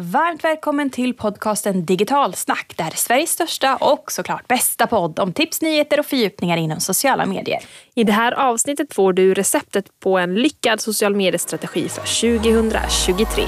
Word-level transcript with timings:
Varmt 0.00 0.44
välkommen 0.44 0.90
till 0.90 1.14
podcasten 1.14 1.84
Digitalsnack. 1.84 2.74
Det 2.76 2.82
här 2.82 2.90
är 2.90 2.96
Sveriges 2.96 3.30
största 3.30 3.76
och 3.76 4.12
såklart 4.12 4.48
bästa 4.48 4.86
podd 4.86 5.18
om 5.18 5.32
tips, 5.32 5.62
nyheter 5.62 5.98
och 5.98 6.06
fördjupningar 6.06 6.56
inom 6.56 6.80
sociala 6.80 7.26
medier. 7.26 7.60
I 7.94 8.04
det 8.04 8.12
här 8.12 8.32
avsnittet 8.32 8.94
får 8.94 9.12
du 9.12 9.34
receptet 9.34 10.00
på 10.00 10.18
en 10.18 10.34
lyckad 10.34 10.80
social 10.80 11.16
mediestrategi 11.16 11.88
för 11.88 12.38
2023. 12.40 13.44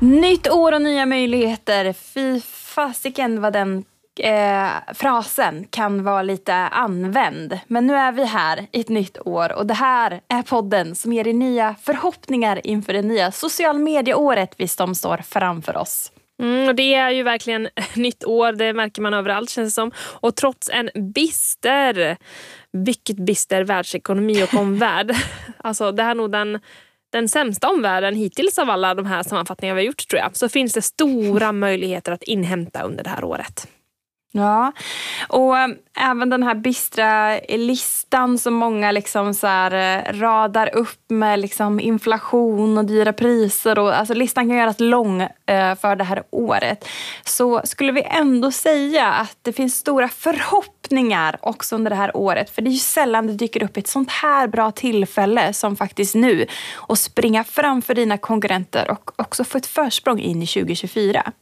Nytt 0.00 0.48
år 0.48 0.72
och 0.72 0.82
nya 0.82 1.06
möjligheter. 1.06 1.92
Fy 1.92 2.40
fasiken 2.40 3.40
vad 3.40 3.52
den 3.52 3.84
eh, 4.20 4.70
frasen 4.94 5.66
kan 5.70 6.04
vara 6.04 6.22
lite 6.22 6.54
använd. 6.54 7.58
Men 7.66 7.86
nu 7.86 7.94
är 7.94 8.12
vi 8.12 8.24
här 8.24 8.66
i 8.72 8.80
ett 8.80 8.88
nytt 8.88 9.18
år 9.26 9.52
och 9.52 9.66
det 9.66 9.74
här 9.74 10.20
är 10.28 10.42
podden 10.42 10.94
som 10.94 11.12
ger 11.12 11.28
er 11.28 11.32
nya 11.32 11.74
förhoppningar 11.82 12.60
inför 12.66 12.92
det 12.92 13.02
nya 13.02 13.32
social 13.32 13.78
media-året 13.78 14.54
vi 14.56 14.68
som 14.68 14.94
står 14.94 15.16
framför 15.16 15.76
oss. 15.76 16.12
Mm, 16.42 16.68
och 16.68 16.74
det 16.74 16.94
är 16.94 17.10
ju 17.10 17.22
verkligen 17.22 17.68
nytt 17.94 18.24
år, 18.24 18.52
det 18.52 18.72
märker 18.72 19.02
man 19.02 19.14
överallt 19.14 19.50
känns 19.50 19.66
det 19.66 19.74
som. 19.74 19.92
Och 19.96 20.36
trots 20.36 20.70
en 20.72 20.90
bister, 21.14 22.16
mycket 22.72 23.16
bister 23.16 23.64
världsekonomi 23.64 24.42
och 24.42 24.54
omvärld. 24.54 25.16
alltså 25.58 25.92
det 25.92 26.02
här 26.02 26.10
är 26.10 26.14
nog 26.14 26.32
den 26.32 26.60
den 27.12 27.28
sämsta 27.28 27.68
omvärlden 27.68 28.14
hittills 28.14 28.58
av 28.58 28.70
alla 28.70 28.94
de 28.94 29.06
här 29.06 29.22
sammanfattningar 29.22 29.74
vi 29.74 29.80
har 29.80 29.86
gjort 29.86 30.08
tror 30.08 30.20
jag. 30.20 30.36
Så 30.36 30.48
finns 30.48 30.72
det 30.72 30.82
stora 30.82 31.52
möjligheter 31.52 32.12
att 32.12 32.22
inhämta 32.22 32.82
under 32.82 33.04
det 33.04 33.10
här 33.10 33.24
året. 33.24 33.68
Ja, 34.32 34.72
och 35.28 35.58
eh, 35.58 35.68
även 35.96 36.30
den 36.30 36.42
här 36.42 36.54
bistra 36.54 37.38
listan 37.48 38.38
som 38.38 38.54
många 38.54 38.90
liksom 38.90 39.34
så 39.34 39.46
här, 39.46 39.98
eh, 39.98 40.12
radar 40.20 40.74
upp 40.74 41.04
med 41.08 41.38
liksom 41.38 41.80
inflation 41.80 42.78
och 42.78 42.84
dyra 42.84 43.12
priser. 43.12 43.78
Och, 43.78 43.94
alltså 43.94 44.14
listan 44.14 44.48
kan 44.48 44.56
göras 44.56 44.80
lång 44.80 45.22
eh, 45.22 45.74
för 45.74 45.96
det 45.96 46.04
här 46.04 46.22
året. 46.30 46.88
Så 47.24 47.60
skulle 47.64 47.92
vi 47.92 48.02
ändå 48.02 48.50
säga 48.50 49.06
att 49.06 49.36
det 49.42 49.52
finns 49.52 49.76
stora 49.76 50.08
förhoppningar 50.08 51.38
också 51.42 51.74
under 51.74 51.90
det 51.90 51.96
här 51.96 52.16
året. 52.16 52.50
För 52.50 52.62
det 52.62 52.70
är 52.70 52.72
ju 52.72 52.78
sällan 52.78 53.26
det 53.26 53.32
dyker 53.32 53.62
upp 53.62 53.76
ett 53.76 53.88
sånt 53.88 54.10
här 54.10 54.46
bra 54.46 54.70
tillfälle 54.70 55.52
som 55.52 55.76
faktiskt 55.76 56.14
nu. 56.14 56.46
Och 56.74 56.98
springa 56.98 57.44
framför 57.44 57.94
dina 57.94 58.18
konkurrenter 58.18 58.90
och 58.90 59.10
också 59.16 59.44
få 59.44 59.58
ett 59.58 59.66
försprång 59.66 60.18
in 60.18 60.42
i 60.42 60.46
2024. 60.46 61.32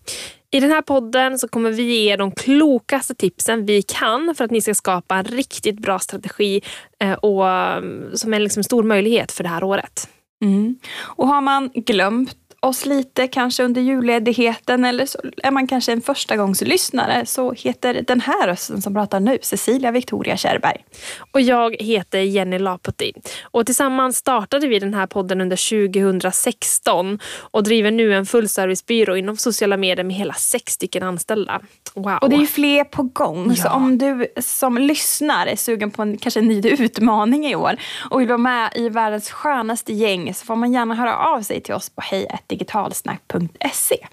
I 0.50 0.60
den 0.60 0.70
här 0.70 0.82
podden 0.82 1.38
så 1.38 1.48
kommer 1.48 1.70
vi 1.70 1.82
ge 1.82 2.12
er 2.12 2.16
de 2.16 2.30
klokaste 2.30 3.14
tipsen 3.14 3.66
vi 3.66 3.82
kan 3.82 4.34
för 4.34 4.44
att 4.44 4.50
ni 4.50 4.60
ska 4.60 4.74
skapa 4.74 5.16
en 5.16 5.24
riktigt 5.24 5.78
bra 5.78 5.98
strategi 5.98 6.60
eh, 7.00 7.12
och 7.12 7.48
mm, 7.48 8.16
som 8.16 8.34
är 8.34 8.40
liksom 8.40 8.60
en 8.60 8.64
stor 8.64 8.82
möjlighet 8.82 9.32
för 9.32 9.42
det 9.44 9.48
här 9.50 9.64
året. 9.64 10.08
Mm. 10.44 10.78
Och 11.00 11.28
har 11.28 11.40
man 11.40 11.70
glömt 11.74 12.36
oss 12.60 12.86
lite 12.86 13.28
kanske 13.28 13.62
under 13.62 13.80
julledigheten 13.80 14.84
eller 14.84 15.06
så 15.06 15.18
är 15.42 15.50
man 15.50 15.66
kanske 15.66 15.92
en 15.92 16.00
förstagångslyssnare 16.00 17.26
så 17.26 17.52
heter 17.52 18.04
den 18.06 18.20
här 18.20 18.46
rösten 18.46 18.82
som 18.82 18.94
pratar 18.94 19.20
nu 19.20 19.38
Cecilia 19.42 19.90
Victoria 19.90 20.36
Kärrberg. 20.36 20.84
Och 21.32 21.40
jag 21.40 21.76
heter 21.80 22.18
Jenny 22.18 22.58
Laputti. 22.58 23.12
Och 23.42 23.66
tillsammans 23.66 24.16
startade 24.16 24.68
vi 24.68 24.78
den 24.78 24.94
här 24.94 25.06
podden 25.06 25.40
under 25.40 25.88
2016 25.88 27.18
och 27.50 27.62
driver 27.62 27.90
nu 27.90 28.14
en 28.14 28.26
fullservicebyrå 28.26 29.16
inom 29.16 29.36
sociala 29.36 29.76
medier 29.76 30.04
med 30.04 30.16
hela 30.16 30.34
sex 30.34 30.72
stycken 30.72 31.02
anställda. 31.02 31.60
Wow. 31.94 32.18
Och 32.20 32.30
det 32.30 32.36
är 32.36 32.40
ju 32.40 32.46
fler 32.46 32.84
på 32.84 33.02
gång. 33.02 33.48
Ja. 33.48 33.56
Så 33.56 33.68
om 33.68 33.98
du 33.98 34.26
som 34.40 34.78
lyssnar 34.78 35.46
är 35.46 35.56
sugen 35.56 35.90
på 35.90 36.02
en, 36.02 36.18
kanske 36.18 36.40
en 36.40 36.48
ny 36.48 36.60
utmaning 36.68 37.46
i 37.46 37.54
år 37.54 37.76
och 38.10 38.20
vill 38.20 38.28
vara 38.28 38.38
med 38.38 38.72
i 38.74 38.88
världens 38.88 39.30
skönaste 39.30 39.92
gäng 39.92 40.34
så 40.34 40.46
får 40.46 40.56
man 40.56 40.72
gärna 40.72 40.94
höra 40.94 41.16
av 41.16 41.42
sig 41.42 41.60
till 41.60 41.74
oss 41.74 41.90
på 41.90 42.02
digitalsnack.se. 42.48 44.06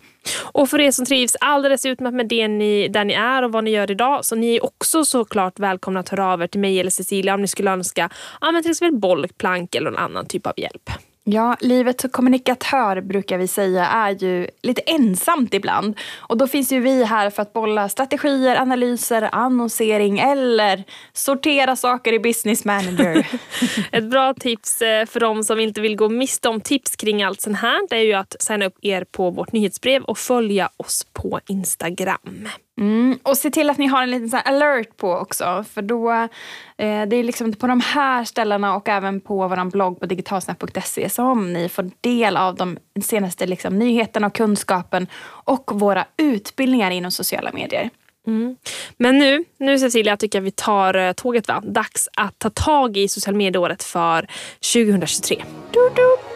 Och 0.44 0.70
för 0.70 0.80
er 0.80 0.92
som 0.92 1.06
trivs 1.06 1.36
alldeles 1.40 1.86
utmärkt 1.86 2.16
med 2.16 2.28
det 2.28 2.48
ni, 2.48 2.88
där 2.88 3.06
ni 3.06 3.14
är 3.14 3.44
och 3.44 3.52
vad 3.52 3.64
ni 3.64 3.72
gör 3.72 3.92
idag 3.92 4.26
så 4.26 4.36
ni 4.36 4.56
är 4.56 4.66
också 4.66 5.06
såklart 5.06 5.60
välkomna 5.60 6.00
att 6.00 6.10
höra 6.10 6.34
av 6.34 6.42
er 6.42 6.48
till 6.48 6.62
mig 6.62 6.80
eller 6.80 6.92
Cecilia 6.92 7.34
om 7.34 7.42
ni 7.42 7.48
skulle 7.48 7.72
önska 7.72 8.10
ja, 8.42 8.52
men 8.52 8.62
till 8.62 8.72
exempel 8.72 9.00
bollplank 9.00 9.76
eller 9.76 9.92
någon 9.92 10.00
annan 10.00 10.26
typ 10.26 10.48
av 10.48 10.54
hjälp. 10.58 10.90
Ja, 11.28 11.58
livet 11.60 12.02
som 12.02 12.10
kommunikatör 12.10 13.02
brukar 13.02 13.38
vi 13.38 13.48
säga 13.48 13.86
är 13.86 14.12
ju 14.12 14.48
lite 14.62 14.82
ensamt 14.82 15.54
ibland. 15.54 16.00
Och 16.18 16.38
då 16.38 16.48
finns 16.48 16.72
ju 16.72 16.80
vi 16.80 17.04
här 17.04 17.30
för 17.30 17.42
att 17.42 17.54
bolla 17.54 17.90
strategier, 17.90 18.56
analyser, 18.56 19.30
annonsering 19.32 20.20
eller 20.20 20.84
sortera 21.14 21.76
saker 21.76 22.14
i 22.14 22.20
Business 22.20 22.66
Manager. 22.66 23.28
Ett 23.92 24.10
bra 24.10 24.34
tips 24.34 24.82
eh, 24.82 25.06
för 25.06 25.20
de 25.20 25.44
som 25.44 25.60
inte 25.60 25.82
vill 25.82 25.96
gå 25.96 26.10
miste 26.10 26.50
om 26.50 26.62
tips 26.62 26.96
kring 26.96 27.24
allt 27.24 27.42
sånt 27.42 27.58
här 27.58 27.88
det 27.90 27.96
är 27.96 28.04
ju 28.04 28.14
att 28.14 28.36
signa 28.40 28.66
upp 28.66 28.78
er 28.82 29.04
på 29.12 29.30
vårt 29.30 29.52
nyhetsbrev 29.52 30.04
och 30.04 30.18
följa 30.18 30.70
oss 30.78 31.08
på 31.14 31.40
Instagram. 31.48 32.50
Mm, 32.78 33.20
och 33.24 33.38
se 33.38 33.50
till 33.50 33.70
att 33.70 33.78
ni 33.78 33.88
har 33.88 34.04
en 34.04 34.12
liten 34.12 34.30
sån 34.30 34.40
alert 34.46 34.98
på 34.98 35.12
också. 35.12 35.66
För 35.74 35.82
då, 35.82 36.12
eh, 36.12 37.06
det 37.08 37.16
är 37.16 37.24
liksom 37.24 37.54
på 37.54 37.68
de 37.68 37.82
här 37.82 38.24
ställena 38.24 38.76
och 38.76 38.90
även 38.90 39.22
på 39.22 39.48
vår 39.48 39.72
blogg 39.72 40.00
på 40.00 40.06
digitalsnack.se 40.06 41.10
som 41.10 41.54
ni 41.54 41.70
får 41.70 41.92
del 42.02 42.38
av 42.38 42.56
de 42.56 42.78
senaste 43.04 43.46
liksom, 43.46 43.80
nyheterna 43.80 44.28
och 44.28 44.36
kunskapen 44.36 45.08
och 45.26 45.72
våra 45.74 46.06
utbildningar 46.18 46.92
inom 46.92 47.12
sociala 47.12 47.52
medier. 47.54 47.90
Mm. 48.28 48.56
Men 48.98 49.18
nu, 49.18 49.44
nu 49.58 49.80
Cecilia 49.80 50.18
tycker 50.18 50.38
jag 50.38 50.44
vi 50.44 50.52
tar 50.52 50.94
eh, 50.94 51.12
tåget. 51.12 51.48
Va? 51.48 51.62
Dags 51.66 52.10
att 52.18 52.40
ta 52.40 52.50
tag 52.50 52.98
i 52.98 53.08
social 53.08 53.36
medieåret 53.36 53.84
för 53.84 54.28
2023. 54.74 55.44
Du, 55.72 55.90
du. 55.96 56.35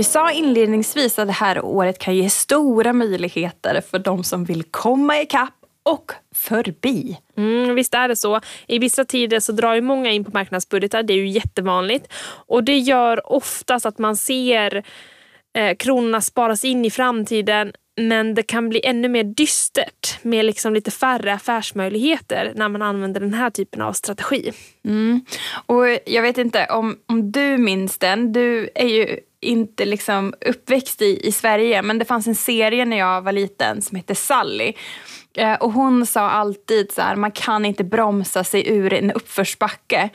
Vi 0.00 0.04
sa 0.04 0.32
inledningsvis 0.32 1.18
att 1.18 1.26
det 1.26 1.32
här 1.32 1.64
året 1.64 1.98
kan 1.98 2.16
ge 2.16 2.30
stora 2.30 2.92
möjligheter 2.92 3.82
för 3.90 3.98
de 3.98 4.24
som 4.24 4.44
vill 4.44 4.62
komma 4.62 5.20
ikapp 5.20 5.54
och 5.82 6.12
förbi. 6.34 7.18
Mm, 7.36 7.74
visst 7.74 7.94
är 7.94 8.08
det 8.08 8.16
så. 8.16 8.40
I 8.66 8.78
vissa 8.78 9.04
tider 9.04 9.40
så 9.40 9.52
drar 9.52 9.74
ju 9.74 9.80
många 9.80 10.10
in 10.10 10.24
på 10.24 10.30
marknadsbudgetar. 10.34 11.02
Det 11.02 11.12
är 11.12 11.16
ju 11.16 11.28
jättevanligt. 11.28 12.12
Och 12.46 12.64
det 12.64 12.78
gör 12.78 13.32
oftast 13.32 13.86
att 13.86 13.98
man 13.98 14.16
ser 14.16 14.84
eh, 15.58 15.76
kronorna 15.76 16.20
sparas 16.20 16.64
in 16.64 16.84
i 16.84 16.90
framtiden 16.90 17.72
men 17.96 18.34
det 18.34 18.42
kan 18.42 18.68
bli 18.68 18.80
ännu 18.84 19.08
mer 19.08 19.24
dystert 19.24 20.18
med 20.22 20.44
liksom 20.44 20.74
lite 20.74 20.90
färre 20.90 21.34
affärsmöjligheter 21.34 22.52
när 22.56 22.68
man 22.68 22.82
använder 22.82 23.20
den 23.20 23.34
här 23.34 23.50
typen 23.50 23.82
av 23.82 23.92
strategi. 23.92 24.52
Mm. 24.84 25.24
Och 25.66 25.86
Jag 26.06 26.22
vet 26.22 26.38
inte 26.38 26.66
om, 26.66 26.98
om 27.06 27.32
du 27.32 27.58
minns 27.58 27.98
den. 27.98 28.32
Du 28.32 28.70
är 28.74 28.86
ju 28.86 29.18
inte 29.40 29.84
liksom 29.84 30.34
uppväxt 30.46 31.02
i, 31.02 31.26
i 31.26 31.32
Sverige 31.32 31.82
men 31.82 31.98
det 31.98 32.04
fanns 32.04 32.26
en 32.26 32.34
serie 32.34 32.84
när 32.84 32.98
jag 32.98 33.22
var 33.22 33.32
liten 33.32 33.82
som 33.82 33.96
hette 33.96 34.14
Sally. 34.14 34.72
Eh, 35.36 35.54
och 35.54 35.72
hon 35.72 36.06
sa 36.06 36.30
alltid 36.30 36.92
så 36.92 37.02
här, 37.02 37.16
man 37.16 37.32
kan 37.32 37.64
inte 37.64 37.84
bromsa 37.84 38.44
sig 38.44 38.68
ur 38.68 38.92
en 38.92 39.10
uppförsbacke. 39.10 40.10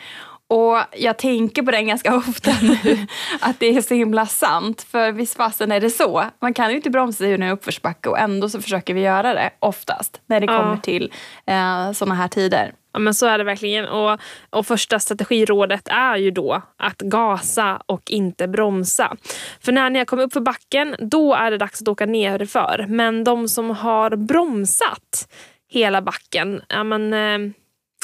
Och 0.47 0.77
jag 0.97 1.17
tänker 1.17 1.63
på 1.63 1.71
den 1.71 1.87
ganska 1.87 2.15
ofta 2.29 2.51
nu, 2.61 3.07
att 3.41 3.59
det 3.59 3.77
är 3.77 3.81
så 3.81 3.93
himla 3.93 4.25
sant. 4.25 4.81
För 4.81 5.11
visst 5.11 5.37
fasen 5.37 5.71
är 5.71 5.79
det 5.79 5.89
så. 5.89 6.25
Man 6.41 6.53
kan 6.53 6.69
ju 6.69 6.75
inte 6.75 6.89
bromsa 6.89 7.17
sig 7.17 7.31
ur 7.31 7.41
en 7.41 7.51
uppförsbacke 7.51 8.09
och 8.09 8.19
ändå 8.19 8.49
så 8.49 8.61
försöker 8.61 8.93
vi 8.93 9.01
göra 9.01 9.33
det 9.33 9.49
oftast 9.59 10.21
när 10.25 10.39
det 10.39 10.47
kommer 10.47 10.77
till 10.77 11.11
eh, 11.45 11.91
sådana 11.91 12.15
här 12.15 12.27
tider. 12.27 12.73
Ja, 12.93 12.99
men 12.99 13.13
så 13.13 13.25
är 13.25 13.37
det 13.37 13.43
verkligen. 13.43 13.85
Och, 13.85 14.19
och 14.49 14.67
första 14.67 14.99
strategirådet 14.99 15.87
är 15.87 16.17
ju 16.17 16.31
då 16.31 16.61
att 16.77 16.97
gasa 16.97 17.81
och 17.85 18.11
inte 18.11 18.47
bromsa. 18.47 19.15
För 19.61 19.71
när 19.71 19.89
ni 19.89 19.99
har 19.99 20.05
kommit 20.05 20.25
upp 20.25 20.33
för 20.33 20.41
backen, 20.41 20.95
då 20.99 21.33
är 21.33 21.51
det 21.51 21.57
dags 21.57 21.81
att 21.81 21.87
åka 21.87 22.05
nerför. 22.05 22.85
Men 22.89 23.23
de 23.23 23.47
som 23.47 23.69
har 23.69 24.15
bromsat 24.15 25.27
hela 25.69 26.01
backen, 26.01 26.61
ja, 26.67 26.83
men, 26.83 27.13
eh, 27.13 27.51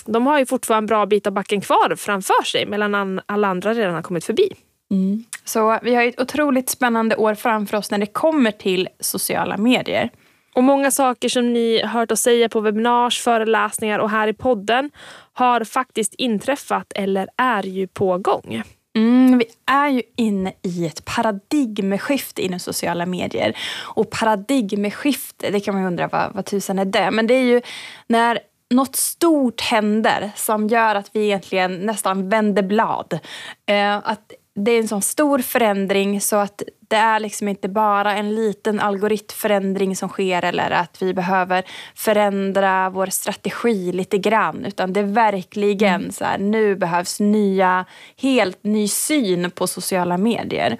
de 0.05 0.27
har 0.27 0.39
ju 0.39 0.45
fortfarande 0.45 0.83
en 0.83 0.87
bra 0.87 1.05
bit 1.05 1.27
av 1.27 1.33
backen 1.33 1.61
kvar 1.61 1.95
framför 1.95 2.43
sig 2.43 2.65
medan 2.65 3.21
alla 3.25 3.47
andra 3.47 3.73
redan 3.73 3.93
har 3.93 4.01
kommit 4.01 4.25
förbi. 4.25 4.49
Mm. 4.91 5.23
Så 5.45 5.79
vi 5.83 5.95
har 5.95 6.03
ett 6.03 6.21
otroligt 6.21 6.69
spännande 6.69 7.15
år 7.15 7.35
framför 7.35 7.77
oss 7.77 7.91
när 7.91 7.97
det 7.97 8.05
kommer 8.05 8.51
till 8.51 8.87
sociala 8.99 9.57
medier. 9.57 10.09
Och 10.53 10.63
många 10.63 10.91
saker 10.91 11.29
som 11.29 11.53
ni 11.53 11.83
hört 11.85 12.11
oss 12.11 12.21
säga 12.21 12.49
på 12.49 12.59
webbinars, 12.59 13.21
föreläsningar 13.21 13.99
och 13.99 14.09
här 14.09 14.27
i 14.27 14.33
podden 14.33 14.89
har 15.33 15.63
faktiskt 15.63 16.13
inträffat 16.13 16.93
eller 16.95 17.27
är 17.37 17.63
ju 17.63 17.87
på 17.87 18.17
gång. 18.17 18.63
Mm, 18.95 19.37
vi 19.37 19.45
är 19.65 19.89
ju 19.89 20.01
inne 20.17 20.53
i 20.61 20.85
ett 20.85 21.05
paradigmskifte 21.05 22.41
inom 22.41 22.59
sociala 22.59 23.05
medier. 23.05 23.57
Och 23.95 24.09
paradigmskifte, 24.09 25.49
det 25.49 25.59
kan 25.59 25.75
man 25.75 25.85
undra 25.85 26.07
vad, 26.07 26.33
vad 26.33 26.45
tusan 26.45 26.79
är 26.79 26.85
det? 26.85 27.11
Men 27.11 27.27
det 27.27 27.33
är 27.33 27.43
ju 27.43 27.61
när 28.07 28.39
något 28.71 28.95
stort 28.95 29.61
händer 29.61 30.31
som 30.35 30.67
gör 30.67 30.95
att 30.95 31.09
vi 31.13 31.23
egentligen 31.23 31.85
nästan 31.85 32.29
vänder 32.29 32.63
blad. 32.63 33.19
Eh, 33.65 33.95
att 33.95 34.31
det 34.55 34.71
är 34.71 34.79
en 34.79 34.87
sån 34.87 35.01
stor 35.01 35.39
förändring 35.39 36.21
så 36.21 36.35
att 36.35 36.63
det 36.87 36.95
är 36.95 37.19
liksom 37.19 37.47
inte 37.47 37.69
bara 37.69 38.15
en 38.15 38.35
liten 38.35 38.79
algoritmförändring 38.79 39.95
som 39.95 40.09
sker 40.09 40.45
eller 40.45 40.71
att 40.71 41.01
vi 41.01 41.13
behöver 41.13 41.63
förändra 41.95 42.89
vår 42.89 43.05
strategi 43.05 43.91
lite 43.91 44.17
grann. 44.17 44.65
Utan 44.65 44.93
det 44.93 44.99
är 44.99 45.03
verkligen 45.03 46.01
mm. 46.01 46.11
så 46.11 46.25
här, 46.25 46.37
nu 46.37 46.75
behövs 46.75 47.19
nya, 47.19 47.85
helt 48.17 48.63
ny 48.63 48.87
syn 48.87 49.51
på 49.51 49.67
sociala 49.67 50.17
medier. 50.17 50.77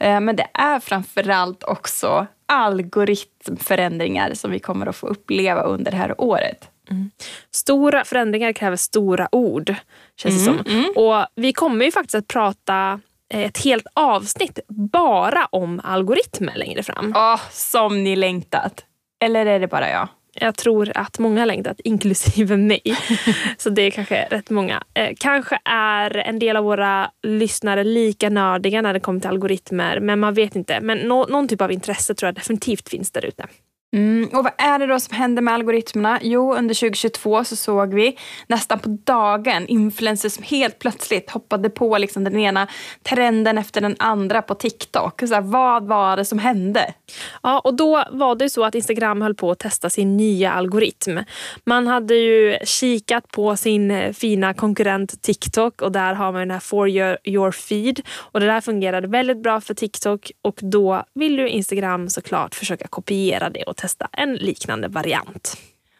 Eh, 0.00 0.20
men 0.20 0.36
det 0.36 0.46
är 0.52 0.80
framförallt 0.80 1.64
också 1.64 2.26
algoritmförändringar 2.46 4.34
som 4.34 4.50
vi 4.50 4.58
kommer 4.58 4.86
att 4.86 4.96
få 4.96 5.06
uppleva 5.06 5.62
under 5.62 5.90
det 5.90 5.96
här 5.96 6.20
året. 6.20 6.70
Mm. 6.90 7.10
Stora 7.50 8.04
förändringar 8.04 8.52
kräver 8.52 8.76
stora 8.76 9.28
ord, 9.32 9.74
känns 10.16 10.46
mm, 10.46 10.56
det 10.56 10.64
som. 10.64 10.78
Mm. 10.78 10.92
Och 10.96 11.26
vi 11.34 11.52
kommer 11.52 11.84
ju 11.84 11.92
faktiskt 11.92 12.14
att 12.14 12.28
prata 12.28 13.00
ett 13.34 13.64
helt 13.64 13.86
avsnitt 13.94 14.58
bara 14.68 15.46
om 15.50 15.80
algoritmer 15.84 16.56
längre 16.56 16.82
fram. 16.82 17.12
Oh, 17.16 17.40
som 17.50 18.04
ni 18.04 18.16
längtat. 18.16 18.84
Eller 19.24 19.46
är 19.46 19.60
det 19.60 19.68
bara 19.68 19.90
jag? 19.90 20.08
Jag 20.36 20.56
tror 20.56 20.92
att 20.94 21.18
många 21.18 21.40
har 21.40 21.46
längtat, 21.46 21.80
inklusive 21.84 22.56
mig. 22.56 22.82
Så 23.58 23.70
det 23.70 23.82
är 23.82 23.90
kanske 23.90 24.24
rätt 24.30 24.50
många. 24.50 24.82
Eh, 24.94 25.10
kanske 25.18 25.58
är 25.64 26.16
en 26.16 26.38
del 26.38 26.56
av 26.56 26.64
våra 26.64 27.10
lyssnare 27.22 27.84
lika 27.84 28.30
nördiga 28.30 28.82
när 28.82 28.92
det 28.92 29.00
kommer 29.00 29.20
till 29.20 29.30
algoritmer. 29.30 30.00
Men 30.00 30.20
man 30.20 30.34
vet 30.34 30.56
inte. 30.56 30.80
Men 30.80 30.98
no 30.98 31.26
någon 31.28 31.48
typ 31.48 31.60
av 31.60 31.72
intresse 31.72 32.14
tror 32.14 32.28
jag 32.28 32.34
definitivt 32.34 32.88
finns 32.88 33.10
där 33.10 33.24
ute. 33.24 33.46
Mm, 33.94 34.28
och 34.32 34.44
vad 34.44 34.52
är 34.58 34.78
det 34.78 34.86
då 34.86 35.00
som 35.00 35.16
händer 35.16 35.42
med 35.42 35.54
algoritmerna? 35.54 36.18
Jo, 36.22 36.54
under 36.54 36.74
2022 36.74 37.44
så 37.44 37.56
såg 37.56 37.94
vi 37.94 38.18
nästan 38.46 38.78
på 38.78 38.98
dagen 39.04 39.66
influencers 39.66 40.32
som 40.32 40.44
helt 40.44 40.78
plötsligt 40.78 41.30
hoppade 41.30 41.70
på 41.70 41.98
liksom 41.98 42.24
den 42.24 42.38
ena 42.38 42.68
trenden 43.02 43.58
efter 43.58 43.80
den 43.80 43.96
andra 43.98 44.42
på 44.42 44.54
TikTok. 44.54 45.20
Så 45.20 45.34
här, 45.34 45.40
vad 45.40 45.86
var 45.86 46.16
det 46.16 46.24
som 46.24 46.38
hände? 46.38 46.94
Ja, 47.42 47.58
och 47.58 47.74
då 47.74 48.04
var 48.10 48.34
det 48.34 48.50
så 48.50 48.64
att 48.64 48.74
Instagram 48.74 49.22
höll 49.22 49.34
på 49.34 49.50
att 49.50 49.58
testa 49.58 49.90
sin 49.90 50.16
nya 50.16 50.52
algoritm. 50.52 51.18
Man 51.64 51.86
hade 51.86 52.14
ju 52.14 52.56
kikat 52.64 53.28
på 53.28 53.56
sin 53.56 54.14
fina 54.14 54.54
konkurrent 54.54 55.22
TikTok 55.22 55.82
och 55.82 55.92
där 55.92 56.14
har 56.14 56.32
man 56.32 56.40
den 56.40 56.50
här 56.50 56.60
For 56.60 56.88
your, 56.88 57.18
your 57.24 57.50
feed. 57.50 58.00
Och 58.16 58.40
det 58.40 58.46
där 58.46 58.60
fungerade 58.60 59.08
väldigt 59.08 59.42
bra 59.42 59.60
för 59.60 59.74
TikTok 59.74 60.32
och 60.42 60.58
då 60.62 61.04
vill 61.14 61.38
ju 61.38 61.48
Instagram 61.48 62.08
såklart 62.08 62.54
försöka 62.54 62.88
kopiera 62.88 63.50
det 63.50 63.62
och 63.62 63.83
testa 63.84 64.08
en 64.12 64.34
liknande 64.34 64.88
variant. 64.88 65.56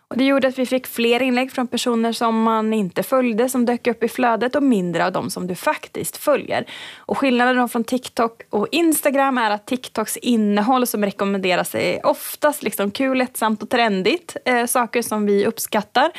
Och 0.09 0.19
det 0.19 0.25
gjorde 0.25 0.49
att 0.49 0.59
vi 0.59 0.67
fick 0.67 0.87
fler 0.87 1.23
inlägg 1.23 1.53
från 1.53 1.67
personer 1.67 2.13
som 2.13 2.43
man 2.43 2.73
inte 2.73 3.03
följde 3.03 3.49
som 3.49 3.65
dök 3.65 3.87
upp 3.87 4.03
i 4.03 4.09
flödet 4.09 4.57
och 4.57 4.63
mindre 4.63 5.07
av 5.07 5.13
dem 5.13 5.31
som 5.31 5.47
du 5.47 5.55
faktiskt 5.55 6.17
följer. 6.17 6.67
Och 6.97 7.19
skillnaden 7.19 7.69
från 7.69 7.85
TikTok 7.85 8.43
och 8.51 8.69
Instagram 8.73 9.39
är 9.39 9.51
att 9.51 9.67
TikToks 9.67 10.17
innehåll 10.17 10.87
som 10.87 11.05
rekommenderas 11.05 11.75
är 11.75 12.07
oftast 12.07 12.63
liksom 12.63 12.91
kul, 12.91 13.19
lättsamt 13.19 13.63
och 13.63 13.71
trendigt. 13.71 14.37
Eh, 14.45 14.67
saker 14.67 15.03
som 15.03 15.27
vi 15.27 15.47
uppskattar. 15.47 16.11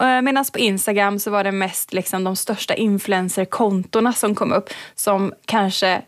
Eh, 0.00 0.22
Medan 0.22 0.44
på 0.52 0.58
Instagram 0.58 1.18
så 1.18 1.30
var 1.30 1.44
det 1.44 1.52
mest 1.52 1.92
liksom 1.92 2.24
de 2.24 2.36
största 2.36 2.74
influencerkontona 2.74 4.12
som 4.12 4.34
kom 4.34 4.52
upp 4.52 4.70
som 4.94 5.32
kanske 5.46 6.02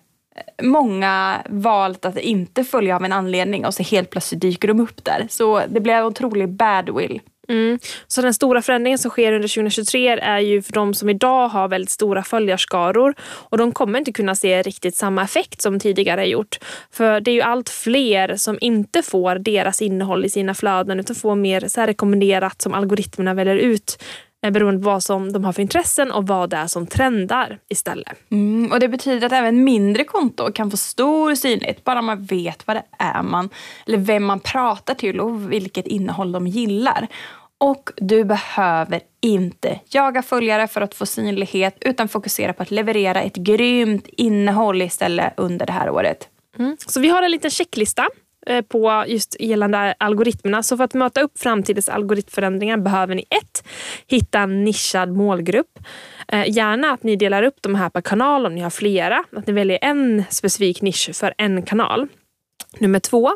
många 0.62 1.42
valt 1.48 2.04
att 2.04 2.18
inte 2.18 2.64
följa 2.64 2.96
av 2.96 3.04
en 3.04 3.12
anledning 3.12 3.66
och 3.66 3.74
så 3.74 3.82
helt 3.82 4.10
plötsligt 4.10 4.40
dyker 4.40 4.68
de 4.68 4.80
upp 4.80 5.04
där. 5.04 5.26
Så 5.30 5.62
det 5.68 5.80
blev 5.80 5.96
en 5.96 6.04
otrolig 6.04 6.48
badwill. 6.48 7.20
Mm. 7.48 7.78
Så 8.06 8.22
den 8.22 8.34
stora 8.34 8.62
förändringen 8.62 8.98
som 8.98 9.10
sker 9.10 9.32
under 9.32 9.48
2023 9.48 10.08
är 10.08 10.38
ju 10.38 10.62
för 10.62 10.72
de 10.72 10.94
som 10.94 11.08
idag 11.08 11.48
har 11.48 11.68
väldigt 11.68 11.90
stora 11.90 12.22
följarskaror 12.22 13.14
och 13.20 13.58
de 13.58 13.72
kommer 13.72 13.98
inte 13.98 14.12
kunna 14.12 14.34
se 14.34 14.62
riktigt 14.62 14.96
samma 14.96 15.22
effekt 15.22 15.62
som 15.62 15.80
tidigare 15.80 16.26
gjort. 16.26 16.58
För 16.90 17.20
det 17.20 17.30
är 17.30 17.34
ju 17.34 17.42
allt 17.42 17.68
fler 17.68 18.36
som 18.36 18.58
inte 18.60 19.02
får 19.02 19.38
deras 19.38 19.82
innehåll 19.82 20.24
i 20.24 20.30
sina 20.30 20.54
flöden 20.54 21.00
utan 21.00 21.16
får 21.16 21.34
mer 21.34 21.68
så 21.68 21.80
rekommenderat 21.80 22.62
som 22.62 22.74
algoritmerna 22.74 23.34
väljer 23.34 23.56
ut 23.56 24.02
beroende 24.50 24.82
på 24.82 24.90
vad 24.90 25.02
som 25.02 25.32
de 25.32 25.44
har 25.44 25.52
för 25.52 25.62
intressen 25.62 26.12
och 26.12 26.26
vad 26.26 26.50
det 26.50 26.56
är 26.56 26.66
som 26.66 26.86
trendar 26.86 27.58
istället. 27.68 28.30
Mm, 28.30 28.72
och 28.72 28.80
Det 28.80 28.88
betyder 28.88 29.26
att 29.26 29.32
även 29.32 29.64
mindre 29.64 30.04
konton 30.04 30.52
kan 30.52 30.70
få 30.70 30.76
stor 30.76 31.34
synlighet 31.34 31.84
bara 31.84 32.02
man 32.02 32.24
vet 32.24 32.66
vad 32.66 32.76
det 32.76 32.84
är 32.98 33.22
man, 33.22 33.50
eller 33.86 33.98
vem 33.98 34.24
man 34.24 34.40
pratar 34.40 34.94
till 34.94 35.20
och 35.20 35.52
vilket 35.52 35.86
innehåll 35.86 36.32
de 36.32 36.46
gillar. 36.46 37.08
Och 37.58 37.90
du 37.96 38.24
behöver 38.24 39.00
inte 39.20 39.80
jaga 39.88 40.22
följare 40.22 40.68
för 40.68 40.80
att 40.80 40.94
få 40.94 41.06
synlighet 41.06 41.76
utan 41.80 42.08
fokusera 42.08 42.52
på 42.52 42.62
att 42.62 42.70
leverera 42.70 43.22
ett 43.22 43.36
grymt 43.36 44.06
innehåll 44.06 44.82
istället 44.82 45.34
under 45.36 45.66
det 45.66 45.72
här 45.72 45.90
året. 45.90 46.28
Mm. 46.58 46.76
Så 46.86 47.00
vi 47.00 47.08
har 47.08 47.22
en 47.22 47.30
liten 47.30 47.50
checklista 47.50 48.06
Eh, 48.06 48.23
Eh, 48.46 48.62
på 48.62 49.04
just 49.06 49.36
gällande 49.40 49.94
algoritmerna. 49.98 50.62
Så 50.62 50.76
för 50.76 50.84
att 50.84 50.94
möta 50.94 51.20
upp 51.20 51.38
framtidens 51.38 51.88
algoritmförändringar 51.88 52.76
behöver 52.76 53.14
ni 53.14 53.24
ett, 53.30 53.64
Hitta 54.06 54.38
en 54.38 54.64
nischad 54.64 55.16
målgrupp. 55.16 55.78
Eh, 56.28 56.48
gärna 56.48 56.90
att 56.90 57.02
ni 57.02 57.16
delar 57.16 57.42
upp 57.42 57.56
de 57.60 57.74
här 57.74 57.90
per 57.90 58.00
kanal 58.00 58.46
om 58.46 58.54
ni 58.54 58.60
har 58.60 58.70
flera. 58.70 59.24
Att 59.36 59.46
ni 59.46 59.52
väljer 59.52 59.78
en 59.82 60.24
specifik 60.30 60.82
nisch 60.82 61.10
för 61.14 61.34
en 61.38 61.62
kanal. 61.62 62.08
Nummer 62.78 63.00
två, 63.00 63.30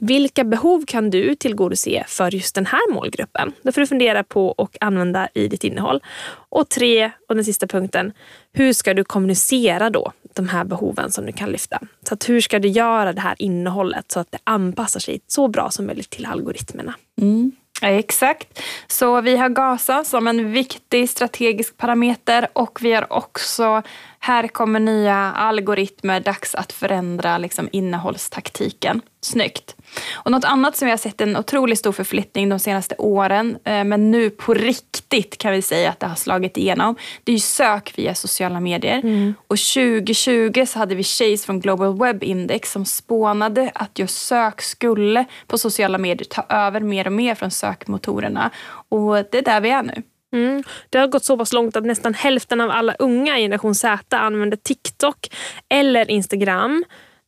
vilka 0.00 0.44
behov 0.44 0.84
kan 0.86 1.10
du 1.10 1.34
tillgodose 1.34 2.04
för 2.08 2.34
just 2.34 2.54
den 2.54 2.66
här 2.66 2.92
målgruppen? 2.92 3.52
Det 3.62 3.72
får 3.72 3.80
du 3.80 3.86
fundera 3.86 4.24
på 4.24 4.48
och 4.48 4.76
använda 4.80 5.28
i 5.34 5.48
ditt 5.48 5.64
innehåll. 5.64 6.02
Och 6.48 6.68
tre, 6.68 7.10
och 7.28 7.34
den 7.34 7.44
sista 7.44 7.66
punkten, 7.66 8.12
hur 8.52 8.72
ska 8.72 8.94
du 8.94 9.04
kommunicera 9.04 9.90
då 9.90 10.12
de 10.36 10.48
här 10.48 10.64
behoven 10.64 11.10
som 11.10 11.26
du 11.26 11.32
kan 11.32 11.50
lyfta? 11.50 11.78
Så 12.08 12.14
att 12.14 12.28
hur 12.28 12.40
ska 12.40 12.58
du 12.58 12.68
göra 12.68 13.12
det 13.12 13.20
här 13.20 13.34
innehållet 13.38 14.12
så 14.12 14.20
att 14.20 14.32
det 14.32 14.38
anpassar 14.44 15.00
sig 15.00 15.20
så 15.26 15.48
bra 15.48 15.70
som 15.70 15.86
möjligt 15.86 16.10
till 16.10 16.26
algoritmerna? 16.26 16.94
Mm. 17.20 17.52
Ja, 17.80 17.88
exakt. 17.88 18.62
Så 18.86 19.20
vi 19.20 19.36
har 19.36 19.48
GASA 19.48 20.04
som 20.04 20.26
en 20.26 20.52
viktig 20.52 21.10
strategisk 21.10 21.76
parameter 21.76 22.48
och 22.52 22.78
vi 22.82 22.92
har 22.92 23.12
också 23.12 23.82
här 24.26 24.48
kommer 24.48 24.80
nya 24.80 25.16
algoritmer, 25.16 26.20
dags 26.20 26.54
att 26.54 26.72
förändra 26.72 27.38
liksom, 27.38 27.68
innehållstaktiken. 27.72 29.00
Snyggt. 29.20 29.76
Och 30.14 30.30
något 30.30 30.44
annat 30.44 30.76
som 30.76 30.86
vi 30.86 30.90
har 30.90 30.98
sett 30.98 31.20
en 31.20 31.36
otroligt 31.36 31.78
stor 31.78 31.92
förflyttning 31.92 32.48
de 32.48 32.58
senaste 32.58 32.94
åren, 32.98 33.58
eh, 33.64 33.84
men 33.84 34.10
nu 34.10 34.30
på 34.30 34.54
riktigt 34.54 35.38
kan 35.38 35.52
vi 35.52 35.62
säga 35.62 35.90
att 35.90 36.00
det 36.00 36.06
har 36.06 36.14
slagit 36.14 36.56
igenom. 36.56 36.96
Det 37.24 37.32
är 37.32 37.36
ju 37.36 37.40
sök 37.40 37.98
via 37.98 38.14
sociala 38.14 38.60
medier. 38.60 38.98
Mm. 38.98 39.34
Och 39.48 39.58
2020 39.58 40.64
så 40.66 40.78
hade 40.78 40.94
vi 40.94 41.02
Chase 41.02 41.46
från 41.46 41.60
Global 41.60 41.98
Web 41.98 42.24
Index 42.24 42.72
som 42.72 42.84
spånade 42.84 43.70
att 43.74 43.98
just 43.98 44.26
sök 44.26 44.62
skulle 44.62 45.24
på 45.46 45.58
sociala 45.58 45.98
medier 45.98 46.28
ta 46.28 46.46
över 46.48 46.80
mer 46.80 47.06
och 47.06 47.12
mer 47.12 47.34
från 47.34 47.50
sökmotorerna. 47.50 48.50
Och 48.88 49.14
det 49.14 49.38
är 49.38 49.42
där 49.42 49.60
vi 49.60 49.70
är 49.70 49.82
nu. 49.82 50.02
Mm. 50.36 50.62
Det 50.90 50.98
har 50.98 51.06
gått 51.06 51.24
så 51.24 51.38
pass 51.38 51.52
långt 51.52 51.76
att 51.76 51.84
nästan 51.84 52.14
hälften 52.14 52.60
av 52.60 52.70
alla 52.70 52.94
unga 52.94 53.38
i 53.38 53.42
generation 53.42 53.74
Z 53.74 54.16
använder 54.16 54.56
TikTok 54.56 55.28
eller 55.68 56.10
Instagram, 56.10 56.84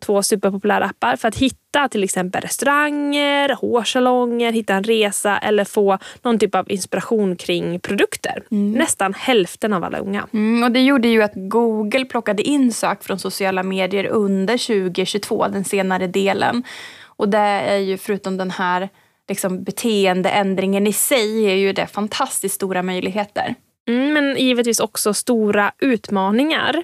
två 0.06 0.22
superpopulära 0.22 0.84
appar, 0.84 1.16
för 1.16 1.28
att 1.28 1.36
hitta 1.36 1.88
till 1.88 2.04
exempel 2.04 2.42
restauranger, 2.42 3.48
hårsalonger, 3.60 4.52
hitta 4.52 4.74
en 4.74 4.84
resa 4.84 5.38
eller 5.38 5.64
få 5.64 5.98
någon 6.22 6.38
typ 6.38 6.54
av 6.54 6.70
inspiration 6.70 7.36
kring 7.36 7.80
produkter. 7.80 8.42
Mm. 8.50 8.72
Nästan 8.72 9.14
hälften 9.14 9.72
av 9.72 9.84
alla 9.84 9.98
unga. 9.98 10.26
Mm, 10.32 10.62
och 10.62 10.70
Det 10.70 10.80
gjorde 10.80 11.08
ju 11.08 11.22
att 11.22 11.32
Google 11.34 12.04
plockade 12.04 12.42
in 12.42 12.72
sök 12.72 13.04
från 13.04 13.18
sociala 13.18 13.62
medier 13.62 14.06
under 14.06 14.58
2022, 14.58 15.48
den 15.48 15.64
senare 15.64 16.06
delen. 16.06 16.64
Och 17.04 17.28
det 17.28 17.38
är 17.38 17.78
ju 17.78 17.96
förutom 17.96 18.36
den 18.36 18.50
här 18.50 18.88
liksom, 19.28 19.64
beteendeändringen 19.64 20.86
i 20.86 20.92
sig 20.92 21.44
är 21.44 21.54
ju 21.54 21.72
det 21.72 21.86
fantastiskt 21.86 22.54
stora 22.54 22.82
möjligheter. 22.82 23.54
Mm, 23.88 24.12
men 24.12 24.36
givetvis 24.36 24.80
också 24.80 25.14
stora 25.14 25.72
utmaningar. 25.78 26.82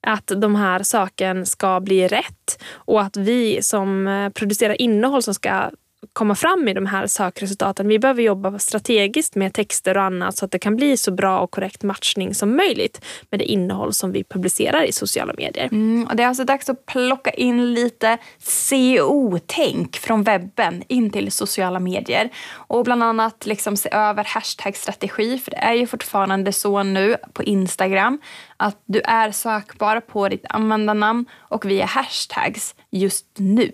Att 0.00 0.26
de 0.26 0.54
här 0.54 0.82
sakerna 0.82 1.44
ska 1.44 1.80
bli 1.80 2.08
rätt 2.08 2.62
och 2.72 3.02
att 3.02 3.16
vi 3.16 3.62
som 3.62 4.06
eh, 4.06 4.28
producerar 4.30 4.80
innehåll 4.80 5.22
som 5.22 5.34
ska 5.34 5.70
komma 6.12 6.34
fram 6.34 6.68
i 6.68 6.74
de 6.74 6.86
här 6.86 7.06
sökresultaten. 7.06 7.88
Vi 7.88 7.98
behöver 7.98 8.22
jobba 8.22 8.58
strategiskt 8.58 9.34
med 9.34 9.54
texter 9.54 9.96
och 9.96 10.02
annat 10.02 10.36
så 10.36 10.44
att 10.44 10.50
det 10.50 10.58
kan 10.58 10.76
bli 10.76 10.96
så 10.96 11.10
bra 11.10 11.40
och 11.40 11.50
korrekt 11.50 11.82
matchning 11.82 12.34
som 12.34 12.56
möjligt 12.56 13.04
med 13.30 13.40
det 13.40 13.44
innehåll 13.44 13.92
som 13.92 14.12
vi 14.12 14.24
publicerar 14.24 14.84
i 14.84 14.92
sociala 14.92 15.34
medier. 15.38 15.68
Mm, 15.72 16.06
och 16.10 16.16
det 16.16 16.22
är 16.22 16.26
alltså 16.26 16.44
dags 16.44 16.68
att 16.68 16.86
plocka 16.86 17.30
in 17.30 17.74
lite 17.74 18.18
CO-tänk 18.40 19.96
från 19.96 20.22
webben 20.22 20.82
in 20.88 21.10
till 21.10 21.32
sociala 21.32 21.80
medier. 21.80 22.30
Och 22.50 22.84
bland 22.84 23.02
annat 23.02 23.46
liksom 23.46 23.76
se 23.76 23.88
över 23.92 24.24
hashtag-strategi 24.24 25.38
för 25.38 25.50
det 25.50 25.56
är 25.56 25.74
ju 25.74 25.86
fortfarande 25.86 26.52
så 26.52 26.82
nu 26.82 27.16
på 27.32 27.42
Instagram 27.42 28.20
att 28.56 28.82
du 28.86 29.00
är 29.00 29.30
sökbar 29.30 30.00
på 30.00 30.28
ditt 30.28 30.44
användarnamn 30.48 31.24
och 31.38 31.64
via 31.64 31.84
hashtags 31.84 32.74
just 32.90 33.26
nu. 33.36 33.72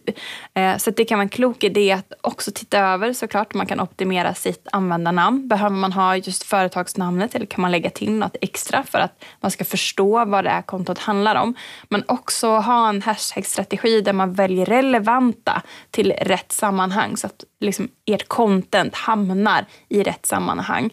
Eh, 0.54 0.76
så 0.76 0.90
det 0.90 1.04
kan 1.04 1.18
vara 1.18 1.23
en 1.23 1.28
klok 1.28 1.64
idé 1.64 1.92
att 1.92 2.12
också 2.21 2.50
titta 2.54 2.78
över 2.78 3.12
såklart. 3.12 3.54
Man 3.54 3.66
kan 3.66 3.80
optimera 3.80 4.35
sitt 4.35 4.68
användarnamn. 4.73 5.49
Behöver 5.49 5.76
man 5.76 5.92
ha 5.92 6.16
just 6.16 6.42
företagsnamnet 6.42 7.35
eller 7.35 7.47
kan 7.47 7.62
man 7.62 7.71
lägga 7.71 7.90
till 7.90 8.12
något 8.12 8.37
extra 8.40 8.83
för 8.83 8.99
att 8.99 9.25
man 9.40 9.50
ska 9.50 9.64
förstå 9.64 10.25
vad 10.25 10.44
det 10.44 10.50
är 10.50 10.62
kontot 10.62 10.99
handlar 10.99 11.35
om. 11.35 11.54
Men 11.88 12.04
också 12.09 12.49
ha 12.49 12.88
en 12.88 13.02
hashtag-strategi 13.02 14.00
där 14.00 14.12
man 14.12 14.33
väljer 14.33 14.66
relevanta 14.66 15.62
till 15.90 16.12
rätt 16.12 16.52
sammanhang 16.52 17.16
så 17.16 17.26
att 17.26 17.44
liksom 17.61 17.88
ert 18.06 18.28
content 18.28 18.94
hamnar 18.94 19.66
i 19.88 20.02
rätt 20.02 20.26
sammanhang. 20.26 20.90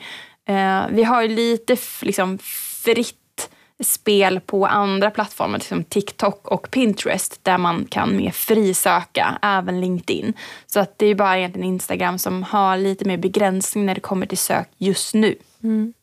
Eh, 0.48 0.82
vi 0.90 1.04
har 1.04 1.22
ju 1.22 1.28
lite 1.28 1.78
liksom 2.02 2.38
fritt 2.84 3.21
spel 3.84 4.40
på 4.40 4.66
andra 4.66 5.12
plattformar, 5.12 5.60
som 5.60 5.84
TikTok 5.84 6.48
och 6.48 6.72
Pinterest, 6.72 7.40
där 7.44 7.58
man 7.58 7.86
kan 7.86 8.18
mer 8.18 8.32
frisöka, 8.32 9.40
även 9.42 9.82
LinkedIn. 9.82 10.34
Så 10.66 10.80
att 10.80 10.98
det 10.98 11.06
är 11.06 11.16
bara 11.16 11.38
egentligen 11.38 11.68
Instagram 11.68 12.18
som 12.18 12.44
har 12.44 12.78
lite 12.78 13.06
mer 13.06 13.18
begränsning 13.18 13.86
när 13.86 13.96
det 13.96 14.02
kommer 14.02 14.26
till 14.26 14.38
sök 14.38 14.70
just 14.78 15.14
nu. 15.14 15.36
Mm. 15.64 15.94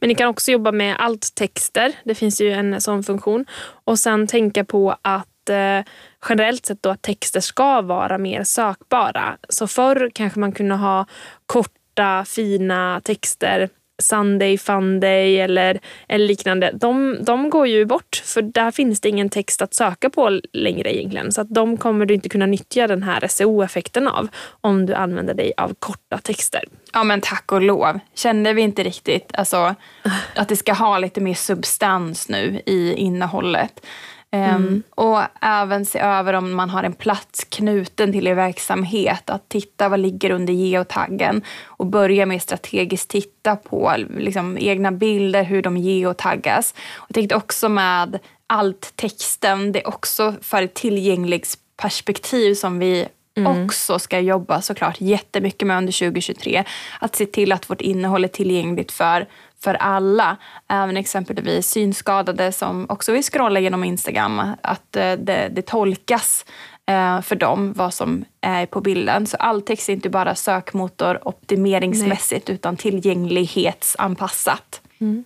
Men 0.00 0.08
ni 0.08 0.14
kan 0.14 0.28
också 0.28 0.50
jobba 0.50 0.72
med 0.72 0.96
alt-texter. 0.98 1.92
Det 2.04 2.14
finns 2.14 2.40
ju 2.40 2.52
en 2.52 2.80
sån 2.80 3.02
funktion. 3.02 3.46
Och 3.84 3.98
sen 3.98 4.26
tänka 4.26 4.64
på 4.64 4.96
att 5.02 5.48
eh, 5.48 5.80
generellt 6.28 6.66
sett 6.66 6.82
då 6.82 6.90
att 6.90 7.02
texter 7.02 7.40
ska 7.40 7.82
vara 7.82 8.18
mer 8.18 8.44
sökbara. 8.44 9.36
Så 9.48 9.66
förr 9.66 10.10
kanske 10.14 10.40
man 10.40 10.52
kunde 10.52 10.74
ha 10.74 11.06
korta, 11.46 12.24
fina 12.24 13.00
texter 13.04 13.68
Sunday 14.02 14.58
Funday 14.58 15.40
eller, 15.40 15.80
eller 16.08 16.26
liknande, 16.26 16.70
de, 16.74 17.18
de 17.20 17.50
går 17.50 17.66
ju 17.66 17.84
bort 17.84 18.22
för 18.24 18.42
där 18.42 18.70
finns 18.70 19.00
det 19.00 19.08
ingen 19.08 19.28
text 19.28 19.62
att 19.62 19.74
söka 19.74 20.10
på 20.10 20.40
längre 20.52 20.96
egentligen. 20.96 21.32
Så 21.32 21.40
att 21.40 21.54
de 21.54 21.76
kommer 21.76 22.06
du 22.06 22.14
inte 22.14 22.28
kunna 22.28 22.46
nyttja 22.46 22.86
den 22.86 23.02
här 23.02 23.28
SEO-effekten 23.28 24.08
av 24.08 24.28
om 24.60 24.86
du 24.86 24.94
använder 24.94 25.34
dig 25.34 25.52
av 25.56 25.74
korta 25.78 26.18
texter. 26.18 26.64
Ja 26.92 27.04
men 27.04 27.20
tack 27.20 27.52
och 27.52 27.62
lov. 27.62 27.98
Kände 28.14 28.52
vi 28.52 28.62
inte 28.62 28.82
riktigt 28.82 29.30
alltså, 29.34 29.74
att 30.36 30.48
det 30.48 30.56
ska 30.56 30.72
ha 30.72 30.98
lite 30.98 31.20
mer 31.20 31.34
substans 31.34 32.28
nu 32.28 32.60
i 32.66 32.94
innehållet. 32.94 33.86
Ehm, 34.34 34.56
mm. 34.56 34.82
och 34.90 35.20
även 35.40 35.86
se 35.86 35.98
över 35.98 36.32
om 36.32 36.54
man 36.54 36.70
har 36.70 36.82
en 36.82 36.92
plats 36.92 37.44
knuten 37.44 38.12
till 38.12 38.26
er 38.26 38.34
verksamhet. 38.34 39.30
Att 39.30 39.48
titta 39.48 39.88
vad 39.88 40.00
ligger 40.00 40.30
under 40.30 40.52
geotaggen 40.52 41.42
och 41.64 41.86
börja 41.86 42.26
med 42.26 42.42
strategiskt 42.42 43.10
titta 43.10 43.56
på 43.56 43.94
liksom, 44.18 44.58
egna 44.58 44.92
bilder, 44.92 45.42
hur 45.42 45.62
de 45.62 45.76
geotaggas. 45.76 46.74
Jag 47.08 47.14
tänkte 47.14 47.34
också 47.34 47.68
med 47.68 48.18
allt 48.46 48.92
texten, 48.96 49.72
det 49.72 49.80
är 49.80 49.88
också 49.88 50.34
för 50.42 50.62
ett 50.62 50.74
tillgänglighetsperspektiv 50.74 52.54
som 52.54 52.78
vi 52.78 53.06
mm. 53.36 53.64
också 53.64 53.98
ska 53.98 54.20
jobba 54.20 54.62
såklart 54.62 55.00
jättemycket 55.00 55.66
med 55.68 55.78
under 55.78 55.92
2023. 55.92 56.64
Att 57.00 57.16
se 57.16 57.26
till 57.26 57.52
att 57.52 57.70
vårt 57.70 57.80
innehåll 57.80 58.24
är 58.24 58.28
tillgängligt 58.28 58.92
för 58.92 59.26
för 59.62 59.74
alla. 59.74 60.36
Även 60.68 60.96
exempelvis 60.96 61.68
synskadade 61.68 62.52
som 62.52 62.86
också 62.88 63.12
vill 63.12 63.22
scrolla 63.22 63.60
genom 63.60 63.84
Instagram. 63.84 64.42
Att 64.62 64.96
eh, 64.96 65.12
det, 65.12 65.48
det 65.52 65.62
tolkas 65.62 66.44
eh, 66.86 67.20
för 67.20 67.36
dem 67.36 67.72
vad 67.72 67.94
som 67.94 68.24
är 68.40 68.66
på 68.66 68.80
bilden. 68.80 69.26
Så 69.26 69.36
all 69.36 69.62
text 69.62 69.88
är 69.88 69.92
inte 69.92 70.10
bara 70.10 70.34
sökmotor 70.34 71.28
optimeringsmässigt 71.28 72.48
Nej. 72.48 72.54
utan 72.54 72.76
tillgänglighetsanpassat. 72.76 74.80
Mm. 74.98 75.24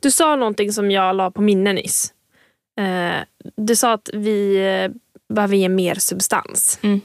Du 0.00 0.10
sa 0.10 0.36
någonting 0.36 0.72
som 0.72 0.90
jag 0.90 1.16
la 1.16 1.30
på 1.30 1.42
minne 1.42 1.72
nyss. 1.72 2.12
Eh, 2.80 3.16
du 3.56 3.76
sa 3.76 3.92
att 3.92 4.10
vi 4.12 4.58
behöver 5.34 5.56
ge 5.56 5.68
mer 5.68 5.94
substans. 5.94 6.78
Mm. 6.82 7.00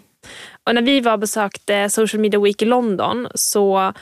Och 0.64 0.76
när 0.76 0.82
vi 0.82 1.00
var 1.00 1.14
och 1.14 1.20
besökte 1.20 1.90
Social 1.90 2.22
Media 2.22 2.40
Week 2.40 2.62
i 2.62 2.66
London 2.66 3.28
så 3.36 3.94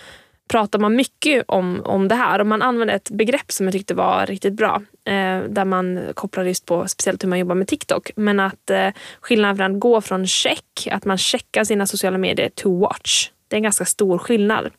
pratar 0.48 0.80
man 0.80 0.96
mycket 0.96 1.44
om, 1.48 1.82
om 1.86 2.08
det 2.08 2.16
här 2.16 2.40
och 2.40 2.48
man 2.48 2.62
använder 2.62 2.96
ett 2.96 3.10
begrepp 3.10 3.52
som 3.52 3.66
jag 3.66 3.74
tyckte 3.74 3.94
var 3.94 4.26
riktigt 4.26 4.54
bra. 4.54 4.82
Eh, 5.06 5.42
där 5.50 5.66
man 5.66 6.00
kopplar 6.14 6.44
just 6.44 6.66
på 6.66 6.88
speciellt 6.88 7.24
hur 7.24 7.30
man 7.30 7.40
jobbar 7.40 7.56
med 7.56 7.68
TikTok. 7.68 8.12
Men 8.16 8.40
att 8.40 8.70
eh, 8.70 8.90
skillnaden 9.22 9.58
från 9.58 9.76
att 9.76 9.80
gå 9.80 10.02
från 10.02 10.28
check, 10.28 10.88
att 10.92 11.06
man 11.06 11.18
checkar 11.18 11.64
sina 11.64 11.88
sociala 11.88 12.18
medier, 12.18 12.50
to 12.50 12.80
watch. 12.80 13.30
Det 13.48 13.56
är 13.56 13.58
en 13.58 13.64
ganska 13.64 13.86
stor 13.86 14.18
skillnad. 14.18 14.70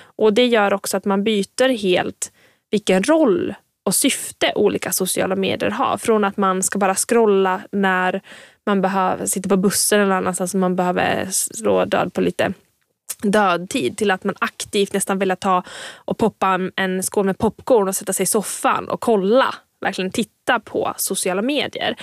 Och 0.00 0.32
det 0.32 0.46
gör 0.46 0.74
också 0.74 0.96
att 0.96 1.04
man 1.04 1.24
byter 1.24 1.68
helt 1.68 2.32
vilken 2.70 3.02
roll 3.02 3.54
och 3.82 3.94
syfte 3.94 4.52
olika 4.54 4.92
sociala 4.92 5.36
medier 5.36 5.70
har. 5.70 5.96
Från 5.96 6.24
att 6.24 6.36
man 6.36 6.62
ska 6.62 6.78
bara 6.78 6.94
scrolla 6.94 7.60
när 7.72 8.20
man 8.66 8.80
behöver, 8.80 9.26
sitter 9.26 9.48
på 9.48 9.56
bussen 9.56 10.00
eller 10.00 10.14
annanstans 10.14 10.54
och 10.54 10.60
man 10.60 10.76
behöver 10.76 11.28
slå 11.30 11.84
död 11.84 12.12
på 12.14 12.20
lite 12.20 12.52
dödtid 13.22 13.96
till 13.96 14.10
att 14.10 14.24
man 14.24 14.34
aktivt 14.38 14.92
nästan 14.92 15.18
vill 15.18 15.34
ta 15.40 15.62
och 15.96 16.18
poppa 16.18 16.60
en 16.76 17.02
skål 17.02 17.26
med 17.26 17.38
popcorn 17.38 17.88
och 17.88 17.96
sätta 17.96 18.12
sig 18.12 18.24
i 18.24 18.26
soffan 18.26 18.88
och 18.88 19.00
kolla, 19.00 19.54
verkligen 19.80 20.10
titta 20.10 20.60
på 20.60 20.94
sociala 20.96 21.42
medier. 21.42 21.96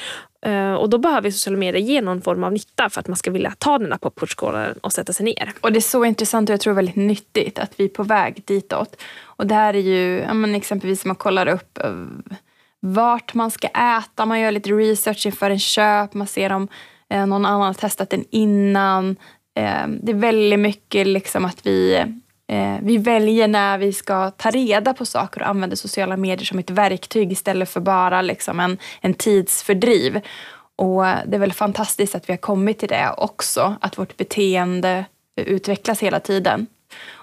Eh, 0.45 0.73
och 0.73 0.89
då 0.89 0.97
behöver 0.97 1.31
sociala 1.31 1.57
medier 1.57 1.81
ge 1.81 2.01
någon 2.01 2.21
form 2.21 2.43
av 2.43 2.53
nytta 2.53 2.89
för 2.89 2.99
att 2.99 3.07
man 3.07 3.17
ska 3.17 3.31
vilja 3.31 3.53
ta 3.57 3.77
den 3.77 3.89
där 3.89 3.97
popcornskålen 3.97 4.77
och 4.81 4.93
sätta 4.93 5.13
sig 5.13 5.25
ner. 5.25 5.53
Och 5.61 5.71
det 5.71 5.79
är 5.79 5.81
så 5.81 6.05
intressant 6.05 6.49
och 6.49 6.53
jag 6.53 6.59
tror 6.59 6.73
väldigt 6.73 6.95
nyttigt 6.95 7.59
att 7.59 7.71
vi 7.75 7.85
är 7.85 7.89
på 7.89 8.03
väg 8.03 8.43
ditåt. 8.45 9.01
Och 9.21 9.47
det 9.47 9.55
här 9.55 9.73
är 9.73 9.79
ju, 9.79 10.19
ja, 10.19 10.33
men 10.33 10.55
exempelvis 10.55 11.05
man 11.05 11.15
kollar 11.15 11.47
upp 11.47 11.77
eh, 11.77 11.93
vart 12.79 13.33
man 13.33 13.51
ska 13.51 13.67
äta, 13.67 14.25
man 14.25 14.39
gör 14.39 14.51
lite 14.51 14.69
research 14.69 15.25
inför 15.25 15.49
en 15.49 15.59
köp, 15.59 16.13
man 16.13 16.27
ser 16.27 16.51
om 16.51 16.67
eh, 17.09 17.25
någon 17.25 17.45
annan 17.45 17.61
har 17.61 17.73
testat 17.73 18.09
den 18.09 18.25
innan. 18.29 19.15
Eh, 19.55 19.87
det 19.87 20.11
är 20.11 20.15
väldigt 20.15 20.59
mycket 20.59 21.07
liksom 21.07 21.45
att 21.45 21.65
vi, 21.65 21.95
eh, 22.47 22.75
vi 22.81 22.97
väljer 22.97 23.47
när 23.47 23.77
vi 23.77 23.93
ska 23.93 24.31
ta 24.31 24.49
reda 24.49 24.93
på 24.93 25.05
saker 25.05 25.41
och 25.41 25.47
använder 25.47 25.77
sociala 25.77 26.17
medier 26.17 26.45
som 26.45 26.59
ett 26.59 26.69
verktyg 26.69 27.31
istället 27.31 27.69
för 27.69 27.79
bara 27.79 28.21
liksom 28.21 28.59
en, 28.59 28.77
en 29.01 29.13
tidsfördriv. 29.13 30.21
Och 30.75 31.03
det 31.03 31.35
är 31.35 31.39
väl 31.39 31.53
fantastiskt 31.53 32.15
att 32.15 32.29
vi 32.29 32.33
har 32.33 32.37
kommit 32.37 32.79
till 32.79 32.89
det 32.89 33.13
också, 33.17 33.75
att 33.81 33.97
vårt 33.97 34.17
beteende 34.17 35.05
utvecklas 35.41 36.03
hela 36.03 36.19
tiden. 36.19 36.67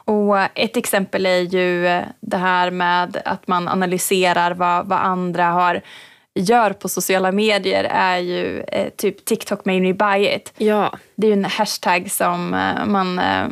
Och 0.05 0.39
ett 0.39 0.77
exempel 0.77 1.27
är 1.27 1.41
ju 1.41 2.03
det 2.21 2.37
här 2.37 2.71
med 2.71 3.23
att 3.25 3.49
man 3.49 3.69
analyserar 3.69 4.51
vad, 4.55 4.87
vad 4.87 4.99
andra 4.99 5.45
har 5.45 5.83
gör 6.35 6.73
på 6.73 6.89
sociala 6.89 7.33
medier 7.33 7.85
är 7.85 8.19
ju 8.19 8.61
eh, 8.61 8.89
typ 8.89 9.25
TikTok 9.25 9.65
made 9.65 9.81
me 9.81 9.93
buy 9.93 10.29
it. 10.35 10.53
Ja. 10.59 10.99
Det 11.15 11.27
är 11.27 11.29
ju 11.29 11.33
en 11.33 11.45
hashtag 11.45 12.11
som 12.11 12.55
eh, 12.55 12.87
man 12.87 13.19
eh, 13.19 13.47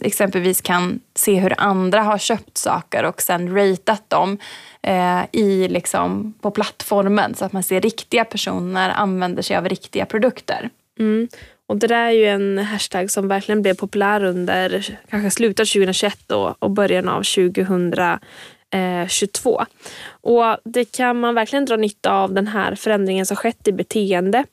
exempelvis 0.00 0.60
kan 0.60 1.00
se 1.14 1.34
hur 1.34 1.54
andra 1.58 2.02
har 2.02 2.18
köpt 2.18 2.58
saker 2.58 3.04
och 3.04 3.22
sen 3.22 3.54
ratat 3.54 4.10
dem 4.10 4.38
eh, 4.82 5.20
i, 5.32 5.68
liksom, 5.68 6.34
på 6.40 6.50
plattformen 6.50 7.34
så 7.34 7.44
att 7.44 7.52
man 7.52 7.62
ser 7.62 7.80
riktiga 7.80 8.24
personer 8.24 8.90
använder 8.90 9.42
sig 9.42 9.56
av 9.56 9.68
riktiga 9.68 10.06
produkter. 10.06 10.70
Mm. 10.98 11.28
Och 11.66 11.76
Det 11.76 11.86
där 11.86 12.06
är 12.06 12.10
ju 12.10 12.26
en 12.26 12.58
hashtag 12.58 13.10
som 13.10 13.28
verkligen 13.28 13.62
blev 13.62 13.74
populär 13.74 14.24
under 14.24 14.98
kanske 15.10 15.30
slutet 15.30 15.60
av 15.60 15.64
2021 15.64 16.30
och, 16.30 16.62
och 16.62 16.70
början 16.70 17.08
av 17.08 17.22
2000 17.22 17.94
eh, 18.70 19.08
22. 19.08 19.64
Och 20.10 20.56
Det 20.64 20.84
kan 20.84 21.20
man 21.20 21.34
verkligen 21.34 21.64
dra 21.64 21.76
nytta 21.76 22.12
av 22.12 22.34
den 22.34 22.46
här 22.46 22.74
förändringen 22.74 23.26
som 23.26 23.36
skett 23.36 23.68
i 23.68 23.72
beteende 23.72 24.44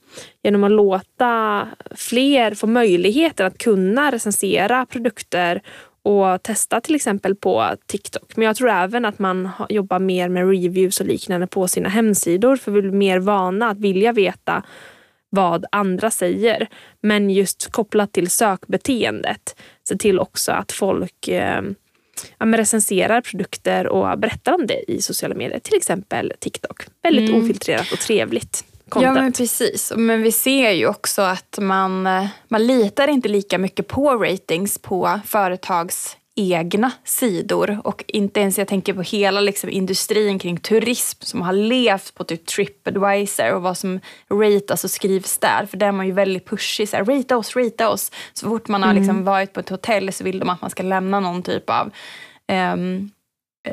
genom 0.43 0.63
att 0.63 0.71
låta 0.71 1.67
fler 1.95 2.55
få 2.55 2.67
möjligheten 2.67 3.45
att 3.45 3.57
kunna 3.57 4.11
recensera 4.11 4.85
produkter 4.85 5.61
och 6.03 6.43
testa 6.43 6.81
till 6.81 6.95
exempel 6.95 7.35
på 7.35 7.75
TikTok. 7.85 8.37
Men 8.37 8.45
jag 8.45 8.55
tror 8.55 8.69
även 8.69 9.05
att 9.05 9.19
man 9.19 9.49
jobbar 9.69 9.99
mer 9.99 10.29
med 10.29 10.49
reviews 10.49 10.99
och 10.99 11.05
liknande 11.05 11.47
på 11.47 11.67
sina 11.67 11.89
hemsidor 11.89 12.55
för 12.55 12.71
vi 12.71 12.81
blir 12.81 12.91
mer 12.91 13.19
vana 13.19 13.69
att 13.69 13.77
vilja 13.77 14.11
veta 14.11 14.63
vad 15.29 15.65
andra 15.71 16.11
säger. 16.11 16.67
Men 17.01 17.29
just 17.29 17.71
kopplat 17.71 18.11
till 18.11 18.29
sökbeteendet, 18.29 19.61
se 19.87 19.97
till 19.97 20.19
också 20.19 20.51
att 20.51 20.71
folk 20.71 21.27
eh, 21.27 21.61
ja, 22.37 22.45
recenserar 22.45 23.21
produkter 23.21 23.87
och 23.87 24.19
berättar 24.19 24.53
om 24.53 24.67
det 24.67 24.91
i 24.91 25.01
sociala 25.01 25.35
medier. 25.35 25.59
Till 25.59 25.77
exempel 25.77 26.33
TikTok. 26.39 26.85
Väldigt 27.03 27.29
mm. 27.29 27.43
ofiltrerat 27.43 27.91
och 27.91 27.99
trevligt. 27.99 28.65
Content. 28.89 29.15
Ja 29.15 29.21
men 29.21 29.31
precis. 29.31 29.93
Men 29.95 30.21
vi 30.21 30.31
ser 30.31 30.71
ju 30.71 30.87
också 30.87 31.21
att 31.21 31.57
man, 31.61 32.07
eh, 32.07 32.27
man 32.47 32.67
litar 32.67 33.07
inte 33.07 33.29
lika 33.29 33.57
mycket 33.57 33.87
på 33.87 34.15
ratings 34.15 34.77
på 34.77 35.19
företags 35.25 36.17
egna 36.35 36.91
sidor 37.03 37.81
och 37.83 38.03
inte 38.07 38.39
ens 38.39 38.57
jag 38.57 38.67
tänker 38.67 38.93
på 38.93 39.01
hela 39.01 39.41
liksom, 39.41 39.69
industrin 39.69 40.39
kring 40.39 40.57
turism 40.57 41.17
som 41.21 41.41
har 41.41 41.53
levt 41.53 42.15
på 42.15 42.23
typ 42.23 42.45
Tripadvisor 42.45 43.53
och 43.53 43.61
vad 43.61 43.77
som 43.77 43.99
ratas 44.29 44.83
och 44.83 44.91
skrivs 44.91 45.37
där. 45.37 45.65
För 45.65 45.77
där 45.77 45.87
är 45.87 45.91
man 45.91 46.05
ju 46.05 46.11
väldigt 46.11 46.45
pushig. 46.45 46.89
Så 46.89 46.97
här, 46.97 47.05
rata 47.05 47.37
oss, 47.37 47.55
rata 47.55 47.89
oss. 47.89 48.11
Så 48.33 48.49
fort 48.49 48.67
man 48.67 48.83
har 48.83 48.91
mm. 48.91 49.03
liksom, 49.03 49.23
varit 49.23 49.53
på 49.53 49.59
ett 49.59 49.69
hotell 49.69 50.13
så 50.13 50.23
vill 50.23 50.39
de 50.39 50.49
att 50.49 50.61
man 50.61 50.69
ska 50.69 50.83
lämna 50.83 51.19
någon 51.19 51.43
typ 51.43 51.69
av 51.69 51.91
um, 52.73 53.11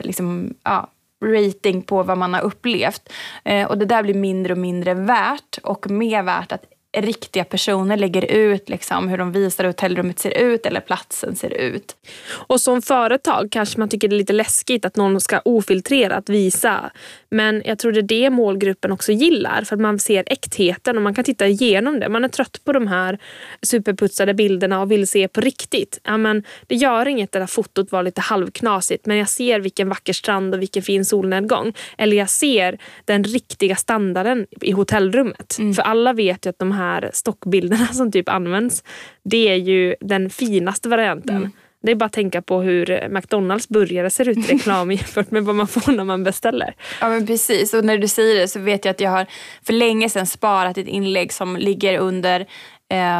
liksom, 0.03 0.55
ja, 0.63 0.91
rating 1.25 1.83
på 1.83 2.03
vad 2.03 2.19
man 2.19 2.35
har 2.35 2.41
upplevt. 2.41 3.13
Uh, 3.51 3.65
och 3.65 3.79
det 3.79 3.87
där 3.87 4.03
blir 4.03 4.15
mindre 4.15 4.53
och 4.53 4.59
mindre 4.59 4.95
värt 4.95 5.59
och 5.63 5.91
mer 5.91 6.23
värt 6.23 6.53
att 6.53 6.65
riktiga 6.97 7.45
personer 7.45 7.97
lägger 7.97 8.25
ut 8.25 8.69
liksom, 8.69 9.09
hur 9.09 9.19
de 9.19 9.33
visar 9.33 9.65
hur 9.65 9.71
hotellrummet 9.71 10.19
ser 10.19 10.39
ut 10.39 10.67
eller 10.67 10.81
platsen 10.81 11.37
ser 11.37 11.51
ut. 11.51 11.97
Och 12.31 12.61
som 12.61 12.83
företag 12.83 13.49
kanske 13.51 13.79
man 13.79 13.89
tycker 13.89 14.09
det 14.09 14.15
är 14.15 14.19
lite 14.19 14.33
läskigt 14.33 14.85
att 14.85 14.97
någon 14.97 15.21
ska 15.21 15.41
ofiltrerat 15.45 16.29
visa. 16.29 16.91
Men 17.33 17.63
jag 17.65 17.79
tror 17.79 17.93
det 17.93 18.01
är 18.01 18.03
det 18.03 18.31
målgruppen 18.31 18.93
också 18.93 19.13
gillar 19.13 19.63
för 19.65 19.77
att 19.77 19.81
man 19.81 19.99
ser 19.99 20.25
äktheten 20.27 20.97
och 20.97 21.03
man 21.03 21.15
kan 21.15 21.25
titta 21.25 21.47
igenom 21.47 22.01
det. 22.01 22.09
Man 22.09 22.25
är 22.25 22.29
trött 22.29 22.61
på 22.65 22.73
de 22.73 22.87
här 22.87 23.19
superputsade 23.63 24.35
bilderna 24.35 24.81
och 24.81 24.91
vill 24.91 25.09
se 25.09 25.29
på 25.29 25.41
riktigt. 25.41 26.01
Ja, 26.03 26.17
men 26.17 26.45
det 26.67 26.75
gör 26.75 27.09
inget 27.09 27.33
det 27.33 27.39
där 27.39 27.47
fotot 27.47 27.93
var 27.93 28.03
lite 28.03 28.21
halvknasigt 28.21 29.07
men 29.07 29.17
jag 29.17 29.29
ser 29.29 29.61
vilken 29.61 29.89
vacker 29.89 30.13
strand 30.13 30.55
och 30.55 30.61
vilken 30.61 30.83
fin 30.83 31.05
solnedgång. 31.05 31.73
Eller 31.99 32.17
jag 32.17 32.31
ser 32.31 32.79
den 33.05 33.25
riktiga 33.25 33.77
standarden 33.77 34.47
i 34.61 34.71
hotellrummet. 34.71 35.57
Mm. 35.59 35.75
För 35.75 35.83
alla 35.83 36.13
vet 36.13 36.47
ju 36.47 36.51
att 36.51 36.59
de 36.59 36.73
här 36.73 37.11
stockbilderna 37.13 37.87
som 37.93 38.13
typ 38.13 38.29
används, 38.29 38.85
det 39.23 39.49
är 39.49 39.57
ju 39.57 39.95
den 40.01 40.31
finaste 40.31 40.89
varianten. 40.89 41.37
Mm. 41.37 41.53
Det 41.83 41.91
är 41.91 41.95
bara 41.95 42.05
att 42.05 42.13
tänka 42.13 42.43
på 42.43 42.61
hur 42.61 43.09
McDonalds 43.09 43.69
burgare 43.69 44.11
ser 44.11 44.29
ut 44.29 44.39
i 44.39 44.41
reklam 44.53 44.91
jämfört 44.91 45.31
med 45.31 45.45
vad 45.45 45.55
man 45.55 45.67
får 45.67 45.93
när 45.93 46.05
man 46.05 46.25
beställer. 46.25 46.75
Ja 47.01 47.09
men 47.09 47.27
precis 47.27 47.75
och 47.75 47.85
när 47.85 47.99
du 47.99 48.09
säger 48.09 48.41
det 48.41 48.49
så 48.49 48.61
vet 48.61 48.85
jag 48.85 48.93
att 48.93 49.01
jag 49.01 49.11
har 49.11 49.27
för 49.63 49.73
länge 49.73 50.09
sedan 50.09 50.27
sparat 50.27 50.79
ett 50.79 50.89
inlägg 50.89 51.33
som 51.33 51.57
ligger 51.57 51.99
under 51.99 52.47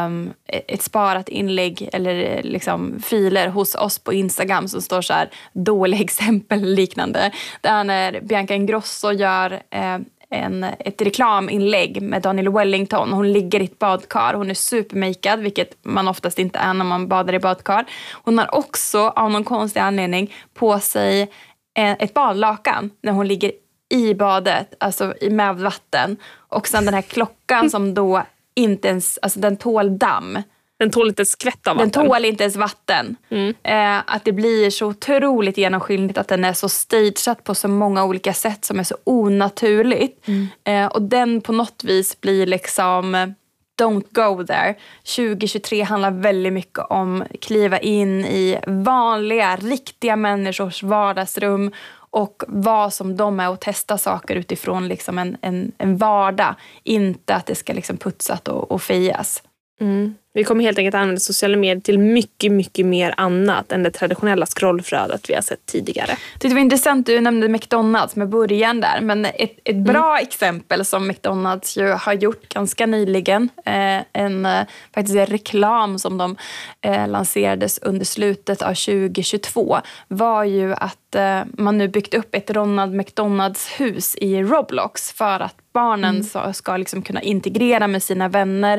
um, 0.05 0.33
ett 0.47 0.81
sparat 0.81 1.29
inlägg 1.29 1.89
eller 1.93 2.43
liksom 2.43 3.01
filer 3.03 3.47
hos 3.47 3.75
oss 3.75 3.99
på 3.99 4.13
Instagram 4.13 4.67
som 4.67 4.81
står 4.81 5.01
så 5.01 5.13
här 5.13 5.29
dåliga 5.53 6.01
exempel 6.03 6.61
liknande. 6.61 7.31
Där 7.61 7.83
när 7.83 8.21
Bianca 8.21 8.55
Ingrosso 8.55 9.11
gör 9.11 9.51
uh, 9.51 9.99
en, 10.33 10.63
ett 10.63 11.01
reklaminlägg 11.01 12.01
med 12.01 12.21
Daniel 12.21 12.49
Wellington. 12.49 13.13
Hon 13.13 13.33
ligger 13.33 13.61
i 13.61 13.63
ett 13.63 13.79
badkar. 13.79 14.33
Hon 14.33 14.49
är 14.49 14.53
supermakead, 14.53 15.39
vilket 15.39 15.77
man 15.81 16.07
oftast 16.07 16.39
inte 16.39 16.59
är 16.59 16.73
när 16.73 16.85
man 16.85 17.07
badar 17.07 17.33
i 17.33 17.39
badkar. 17.39 17.85
Hon 18.23 18.37
har 18.37 18.55
också 18.55 18.99
av 18.99 19.31
någon 19.31 19.43
konstig 19.43 19.79
anledning 19.79 20.33
på 20.53 20.79
sig 20.79 21.31
ett 21.75 22.13
badlakan 22.13 22.89
när 23.01 23.11
hon 23.11 23.27
ligger 23.27 23.51
i 23.89 24.13
badet, 24.13 24.73
alltså 24.79 25.13
med 25.31 25.55
vatten. 25.55 26.17
Och 26.35 26.67
sen 26.67 26.85
den 26.85 26.93
här 26.93 27.01
klockan 27.01 27.69
som 27.69 27.93
då 27.93 28.23
inte 28.55 28.87
ens, 28.87 29.19
alltså 29.21 29.39
den 29.39 29.57
tål 29.57 29.97
damm. 29.97 30.37
Den 30.79 30.91
tål 30.91 31.07
inte 31.07 31.25
skvätt 31.25 31.67
av 31.67 31.75
vatten. 31.75 31.91
Den 31.91 32.07
tål 32.07 32.25
inte 32.25 32.43
ens 32.43 32.55
vatten. 32.55 33.15
Mm. 33.29 33.53
Eh, 33.63 34.03
att 34.15 34.25
det 34.25 34.31
blir 34.31 34.69
så 34.69 34.87
otroligt 34.87 35.57
genomskinligt 35.57 36.17
att 36.17 36.27
den 36.27 36.45
är 36.45 36.53
så 36.53 36.69
stageat 36.69 37.43
på 37.43 37.55
så 37.55 37.67
många 37.67 38.05
olika 38.05 38.33
sätt 38.33 38.65
som 38.65 38.79
är 38.79 38.83
så 38.83 38.95
onaturligt. 39.03 40.27
Mm. 40.27 40.47
Eh, 40.63 40.85
och 40.91 41.01
den 41.01 41.41
på 41.41 41.51
något 41.51 41.83
vis 41.83 42.21
blir 42.21 42.45
liksom 42.45 43.33
Don't 43.81 44.05
go 44.11 44.45
there. 44.45 44.75
2023 45.15 45.81
handlar 45.81 46.11
väldigt 46.11 46.53
mycket 46.53 46.85
om 46.89 47.23
kliva 47.41 47.79
in 47.79 48.25
i 48.25 48.59
vanliga, 48.67 49.55
riktiga 49.55 50.15
människors 50.15 50.83
vardagsrum 50.83 51.71
och 51.93 52.43
vad 52.47 52.93
som 52.93 53.17
de 53.17 53.39
är 53.39 53.49
och 53.49 53.59
testa 53.59 53.97
saker 53.97 54.35
utifrån 54.35 54.87
liksom 54.87 55.17
en, 55.17 55.37
en, 55.41 55.71
en 55.77 55.97
vardag. 55.97 56.55
Inte 56.83 57.35
att 57.35 57.45
det 57.45 57.55
ska 57.55 57.73
liksom 57.73 57.97
putsat 57.97 58.47
och, 58.47 58.71
och 58.71 58.81
fejas. 58.81 59.43
Mm. 59.81 60.15
Vi 60.35 60.43
kommer 60.43 60.63
helt 60.63 60.77
enkelt 60.77 60.95
använda 60.95 61.19
sociala 61.19 61.57
medier 61.57 61.81
till 61.81 61.99
mycket, 61.99 62.51
mycket 62.51 62.85
mer 62.85 63.13
annat 63.17 63.71
än 63.71 63.83
det 63.83 63.91
traditionella 63.91 64.45
scrollflödet 64.45 65.29
vi 65.29 65.33
har 65.33 65.41
sett 65.41 65.65
tidigare. 65.65 66.17
Det 66.39 66.49
var 66.53 66.59
intressant, 66.59 67.05
du 67.05 67.21
nämnde 67.21 67.49
McDonalds 67.49 68.15
med 68.15 68.29
början 68.29 68.81
där. 68.81 69.01
Men 69.01 69.25
ett, 69.25 69.35
ett 69.39 69.69
mm. 69.69 69.83
bra 69.83 70.11
mm. 70.11 70.27
exempel 70.27 70.85
som 70.85 71.07
McDonalds 71.07 71.77
ju 71.77 71.87
har 71.87 72.13
gjort 72.13 72.49
ganska 72.49 72.85
nyligen, 72.85 73.49
eh, 73.65 73.99
en, 74.13 74.45
eh, 74.45 74.61
faktiskt 74.93 75.17
en 75.17 75.25
reklam 75.25 75.99
som 75.99 76.17
de 76.17 76.37
eh, 76.81 77.07
lanserades 77.07 77.79
under 77.81 78.05
slutet 78.05 78.61
av 78.61 78.73
2022, 78.73 79.79
var 80.07 80.43
ju 80.43 80.73
att 80.73 81.02
eh, 81.15 81.41
man 81.57 81.77
nu 81.77 81.87
byggt 81.87 82.13
upp 82.13 82.35
ett 82.35 82.51
Ronald 82.51 82.93
McDonalds 82.93 83.67
hus 83.67 84.15
i 84.15 84.43
Roblox 84.43 85.11
för 85.11 85.39
att 85.39 85.55
barnen 85.73 86.15
mm. 86.15 86.23
ska, 86.23 86.53
ska 86.53 86.77
liksom 86.77 87.01
kunna 87.01 87.21
integrera 87.21 87.87
med 87.87 88.03
sina 88.03 88.27
vänner 88.27 88.77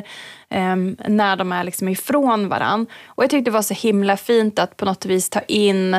eh, 0.50 0.76
när 1.08 1.36
de 1.36 1.52
är 1.52 1.64
liksom 1.64 1.88
ifrån 1.88 2.48
varann. 2.48 2.86
Och 3.06 3.22
jag 3.22 3.30
tyckte 3.30 3.50
det 3.50 3.54
var 3.54 3.62
så 3.62 3.74
himla 3.74 4.16
fint 4.16 4.58
att 4.58 4.76
på 4.76 4.84
något 4.84 5.06
vis 5.06 5.30
ta 5.30 5.40
in 5.40 5.94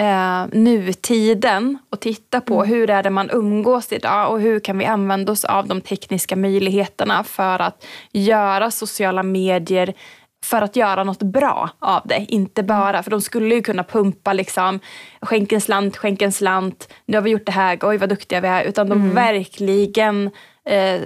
eh, 0.00 0.46
nutiden 0.52 1.78
och 1.90 2.00
titta 2.00 2.40
på 2.40 2.54
mm. 2.54 2.68
hur 2.68 2.90
är 2.90 3.02
det 3.02 3.10
man 3.10 3.30
umgås 3.30 3.92
idag 3.92 4.32
och 4.32 4.40
hur 4.40 4.60
kan 4.60 4.78
vi 4.78 4.84
använda 4.84 5.32
oss 5.32 5.44
av 5.44 5.68
de 5.68 5.80
tekniska 5.80 6.36
möjligheterna 6.36 7.24
för 7.24 7.58
att 7.62 7.86
göra 8.12 8.70
sociala 8.70 9.22
medier 9.22 9.94
för 10.42 10.62
att 10.62 10.76
göra 10.76 11.04
något 11.04 11.22
bra 11.22 11.70
av 11.78 12.02
det. 12.04 12.26
Inte 12.28 12.62
bara, 12.62 13.02
för 13.02 13.10
de 13.10 13.20
skulle 13.20 13.54
ju 13.54 13.62
kunna 13.62 13.84
pumpa 13.84 14.32
liksom, 14.32 14.80
skänk 15.20 15.52
en 15.52 15.60
slant, 15.60 15.96
skänk 15.96 16.22
en 16.22 16.32
slant, 16.32 16.92
nu 17.06 17.16
har 17.16 17.22
vi 17.22 17.30
gjort 17.30 17.46
det 17.46 17.52
här, 17.52 17.78
oj 17.82 17.96
vad 17.96 18.08
duktiga 18.08 18.40
vi 18.40 18.48
är. 18.48 18.64
Utan 18.64 18.88
de 18.88 19.00
mm. 19.00 19.14
verkligen 19.14 20.30
eh, 20.64 21.00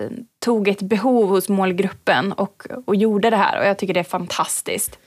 tog 0.45 0.69
ett 0.69 0.83
behov 0.83 1.29
hos 1.29 1.49
målgruppen 1.49 2.33
och, 2.33 2.67
och 2.85 2.97
gjorde 2.97 3.31
det 3.31 3.37
här. 3.37 3.61
Och 3.61 3.67
jag 3.67 3.79
tycker 3.79 3.95
det 3.95 4.01
är 4.01 4.05
fantastiskt. 4.05 4.99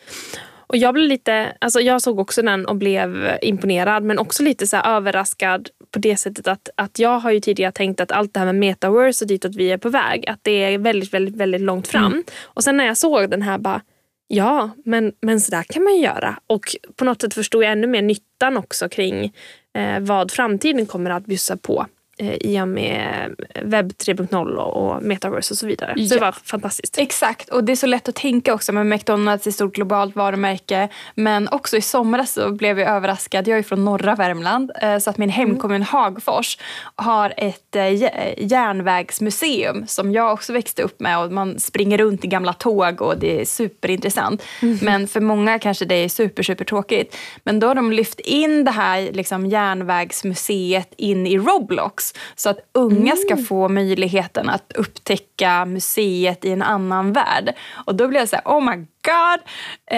Och 0.70 0.78
jag 0.78 0.94
blev 0.94 1.08
lite, 1.08 1.56
alltså 1.62 1.80
jag 1.80 2.02
såg 2.02 2.20
också 2.20 2.42
den 2.42 2.65
och 2.65 2.76
blev 2.76 3.38
imponerad 3.42 4.04
men 4.04 4.20
också 4.20 4.44
lite 4.44 4.68
så 4.68 4.78
överraskad 4.78 5.70
på 5.92 6.00
det 6.00 6.15
sättet 6.15 6.48
att, 6.48 6.70
att 6.76 7.00
jag 7.00 7.20
har 7.20 7.32
ju 7.32 7.39
tidigare 7.39 7.72
tänkt 7.72 8.00
att 8.00 8.12
allt 8.12 8.34
det 8.34 8.39
här 8.39 8.46
med 8.46 8.56
metaverse 8.56 9.26
och 9.26 9.28
ditåt 9.28 9.56
vi 9.56 9.72
är 9.72 9.78
på 9.78 9.89
väg, 9.89 10.30
att 10.30 10.39
det 10.42 10.52
är 10.52 10.78
väldigt, 10.78 11.13
väldigt, 11.13 11.36
väldigt 11.36 11.62
långt 11.62 11.88
fram. 11.88 12.06
Mm. 12.06 12.24
Och 12.44 12.63
sen 12.63 12.78
när 12.78 12.86
jag 12.86 12.98
såg 12.98 13.30
den 13.30 13.42
här 13.42 13.58
bara, 13.58 13.82
ja 14.30 14.70
men, 14.86 15.13
men 15.22 15.42
så 15.42 15.52
där 15.52 15.63
kan 15.63 15.84
man 15.84 15.96
ju 15.96 16.02
göra. 16.02 16.39
Och 16.48 16.76
på 16.96 17.06
något 17.06 17.22
sätt 17.22 17.34
förstod 17.34 17.63
jag 17.63 17.72
ännu 17.72 17.88
mer 17.88 18.02
nyttan 18.02 18.58
också 18.58 18.89
kring 18.89 19.34
eh, 19.74 20.00
vad 20.00 20.32
framtiden 20.32 20.86
kommer 20.86 21.10
att 21.10 21.26
bjussa 21.26 21.58
på. 21.58 21.86
Eh, 22.19 22.34
i 22.34 22.62
och 22.62 22.67
med 22.67 23.36
webb 23.63 23.91
3.0 23.91 24.55
och 24.55 25.03
metaverse 25.03 25.53
och 25.53 25.58
så 25.58 25.67
vidare. 25.67 25.93
Ja. 25.95 26.08
Så 26.08 26.13
det 26.15 26.21
var 26.21 26.32
fantastiskt. 26.32 26.97
Exakt, 26.97 27.49
och 27.49 27.63
det 27.63 27.71
är 27.71 27.75
så 27.75 27.88
lätt 27.88 28.10
att 28.10 28.15
tänka 28.15 28.53
också 28.53 28.71
med 28.71 28.86
McDonalds 28.86 29.47
ett 29.47 29.53
stort 29.53 29.75
globalt 29.75 30.15
varumärke. 30.15 30.89
Men 31.15 31.47
också 31.47 31.77
i 31.77 31.82
somras 31.82 32.32
så 32.32 32.51
blev 32.51 32.79
jag 32.79 32.89
överraskad. 32.89 33.47
Jag 33.47 33.58
är 33.58 33.63
från 33.63 33.86
norra 33.86 34.15
Värmland 34.15 34.71
eh, 34.82 34.97
så 34.97 35.10
att 35.10 35.17
min 35.17 35.29
hemkommun 35.29 35.75
mm. 35.75 35.88
Hagfors 35.88 36.58
har 36.95 37.34
ett 37.38 37.75
eh, 37.75 37.93
järnvägsmuseum 38.38 39.88
som 39.88 40.12
jag 40.12 40.34
också 40.34 40.53
växte 40.53 40.84
upp 40.84 40.99
med 40.99 41.19
och 41.19 41.32
man 41.32 41.60
springer 41.60 41.97
runt 41.97 42.25
i 42.25 42.27
gamla 42.27 42.53
tåg 42.53 43.01
och 43.01 43.17
det 43.17 43.41
är 43.41 43.45
superintressant. 43.45 44.43
Mm. 44.62 44.79
Men 44.82 45.08
för 45.08 45.21
många 45.21 45.60
kanske 45.60 45.86
det 45.86 45.95
är 45.95 46.10
super, 46.10 46.43
super 46.43 46.65
tråkigt. 46.65 47.17
Men 47.43 47.60
då 47.60 47.67
har 47.67 47.75
de 47.75 47.91
lyft 47.91 48.19
in 48.19 48.63
det 48.63 48.71
här 48.71 49.12
liksom, 49.12 49.45
järnvägsmuseet 49.45 50.93
in 50.97 51.27
i 51.27 51.38
Roblox 51.38 52.09
så 52.36 52.50
att 52.50 52.60
unga 52.72 53.15
ska 53.15 53.34
mm. 53.34 53.45
få 53.45 53.69
möjligheten 53.69 54.50
att 54.50 54.72
upptäcka 54.76 55.65
museet 55.65 56.45
i 56.45 56.52
en 56.52 56.62
annan 56.62 57.13
värld. 57.13 57.54
Och 57.86 57.95
då 57.95 58.08
blir 58.08 58.19
jag 58.19 58.30
så 58.30 58.36
här, 58.36 58.45
oh 58.45 58.62
my 58.62 58.76
god! 58.78 59.39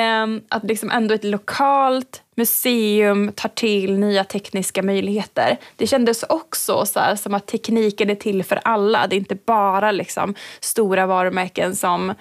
Um, 0.01 0.41
att 0.49 0.63
liksom 0.63 0.91
ändå 0.91 1.13
ett 1.13 1.23
lokalt 1.23 2.21
museum 2.35 3.31
tar 3.35 3.49
till 3.49 3.99
nya 3.99 4.23
tekniska 4.23 4.83
möjligheter. 4.83 5.57
Det 5.75 5.87
kändes 5.87 6.23
också 6.23 6.85
så 6.85 6.99
här, 6.99 7.15
som 7.15 7.33
att 7.33 7.47
tekniken 7.47 8.09
är 8.09 8.15
till 8.15 8.43
för 8.43 8.59
alla. 8.63 9.07
Det 9.07 9.15
är 9.15 9.17
inte 9.17 9.37
bara 9.45 9.91
liksom 9.91 10.35
stora 10.59 11.05
varumärken 11.05 11.75
som 11.75 12.13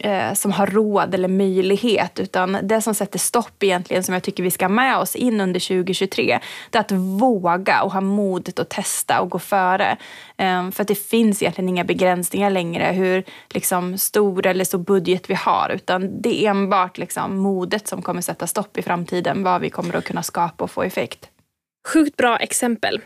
eh, 0.00 0.32
som 0.34 0.52
har 0.52 0.66
råd 0.66 1.14
eller 1.14 1.28
möjlighet. 1.28 2.20
Utan 2.20 2.58
det 2.62 2.82
som 2.82 2.94
sätter 2.94 3.18
stopp 3.18 3.62
egentligen, 3.62 4.04
som 4.04 4.14
jag 4.14 4.22
tycker 4.22 4.42
vi 4.42 4.50
ska 4.50 4.64
ha 4.64 4.70
med 4.70 4.96
oss 4.96 5.16
in 5.16 5.40
under 5.40 5.60
2023, 5.60 6.40
det 6.70 6.78
är 6.78 6.80
att 6.80 6.92
våga 6.92 7.82
och 7.82 7.92
ha 7.92 8.00
modet 8.00 8.58
att 8.58 8.68
testa 8.68 9.20
och 9.20 9.30
gå 9.30 9.38
före. 9.38 9.96
Eh, 10.36 10.70
för 10.70 10.82
att 10.82 10.88
det 10.88 10.94
finns 10.94 11.42
egentligen 11.42 11.68
inga 11.68 11.84
begränsningar 11.84 12.50
längre 12.50 12.84
hur 12.84 13.24
liksom, 13.48 13.98
stor 13.98 14.46
eller 14.46 14.64
så 14.64 14.78
budget 14.78 15.30
vi 15.30 15.34
har. 15.34 15.72
Utan 15.74 16.22
det 16.22 16.44
är 16.44 16.50
enbart 16.50 16.98
liksom, 16.98 17.36
modet 17.36 17.88
som 17.88 18.02
kommer 18.02 18.20
sätta 18.20 18.46
stopp 18.46 18.78
i 18.78 18.82
framtiden, 18.82 19.42
vad 19.42 19.60
vi 19.60 19.70
kommer 19.70 19.96
att 19.96 20.04
kunna 20.04 20.22
skapa 20.22 20.64
och 20.64 20.70
få 20.70 20.82
effekt. 20.82 21.28
Sjukt 21.88 22.16
bra 22.16 22.36
exempel. 22.36 23.00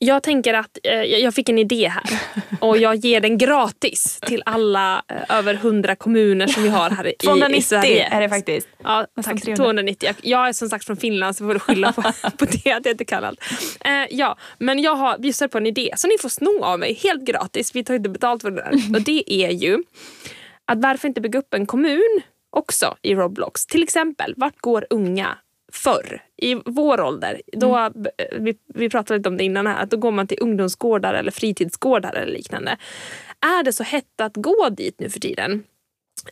Jag 0.00 0.22
tänker 0.22 0.54
att 0.54 0.78
eh, 0.84 1.02
jag 1.02 1.34
fick 1.34 1.48
en 1.48 1.58
idé 1.58 1.88
här 1.88 2.02
och 2.60 2.78
jag 2.78 2.96
ger 2.96 3.20
den 3.20 3.38
gratis 3.38 4.18
till 4.26 4.42
alla 4.46 5.02
eh, 5.08 5.36
över 5.38 5.54
100 5.54 5.96
kommuner 5.96 6.46
som 6.46 6.62
vi 6.62 6.68
har 6.68 6.90
här 6.90 7.06
i, 7.06 7.14
290 7.16 7.58
i 7.58 7.62
Sverige. 7.62 8.08
är 8.10 8.20
det 8.20 8.28
faktiskt. 8.28 8.68
Ja, 8.84 9.06
tack. 9.24 9.42
290. 9.56 10.10
Jag 10.22 10.48
är 10.48 10.52
som 10.52 10.68
sagt 10.68 10.84
från 10.84 10.96
Finland 10.96 11.36
så 11.36 11.44
får 11.46 11.54
du 11.54 11.60
skylla 11.60 11.92
på, 11.92 12.02
på 12.38 12.44
det 12.44 12.72
att 12.72 12.84
jag 12.84 12.92
inte 12.92 13.04
kan 13.04 13.24
allt. 13.24 13.40
Eh, 13.84 13.90
ja, 14.10 14.38
men 14.58 14.78
jag 14.82 14.94
har 14.94 15.18
bjussat 15.18 15.50
på 15.50 15.58
en 15.58 15.66
idé 15.66 15.92
så 15.96 16.08
ni 16.08 16.18
får 16.20 16.28
sno 16.28 16.64
av 16.64 16.78
mig 16.78 16.94
helt 17.02 17.24
gratis. 17.24 17.74
Vi 17.74 17.84
tar 17.84 17.94
inte 17.94 18.08
betalt 18.08 18.42
för 18.42 18.50
det 18.50 18.56
där. 18.56 18.72
Och 18.94 19.02
det 19.02 19.32
är 19.32 19.50
ju 19.50 19.82
att 20.64 20.78
varför 20.78 21.08
inte 21.08 21.20
bygga 21.20 21.38
upp 21.38 21.54
en 21.54 21.66
kommun 21.66 22.20
också 22.50 22.96
i 23.02 23.14
Roblox. 23.14 23.66
Till 23.66 23.82
exempel, 23.82 24.34
vart 24.36 24.58
går 24.60 24.86
unga 24.90 25.38
förr, 25.72 26.22
i 26.36 26.54
vår 26.64 27.00
ålder, 27.00 27.42
då, 27.52 27.76
mm. 27.76 28.06
vi, 28.38 28.54
vi 28.74 28.90
pratade 28.90 29.18
lite 29.18 29.28
om 29.28 29.36
det 29.36 29.44
innan 29.44 29.66
här, 29.66 29.82
att 29.82 29.90
då 29.90 29.96
går 29.96 30.10
man 30.10 30.26
till 30.26 30.38
ungdomsgårdar 30.40 31.14
eller 31.14 31.30
fritidsgårdar 31.30 32.14
eller 32.14 32.32
liknande. 32.32 32.76
Är 33.40 33.62
det 33.62 33.72
så 33.72 33.82
hett 33.82 34.20
att 34.20 34.36
gå 34.36 34.68
dit 34.68 35.00
nu 35.00 35.10
för 35.10 35.20
tiden? 35.20 35.64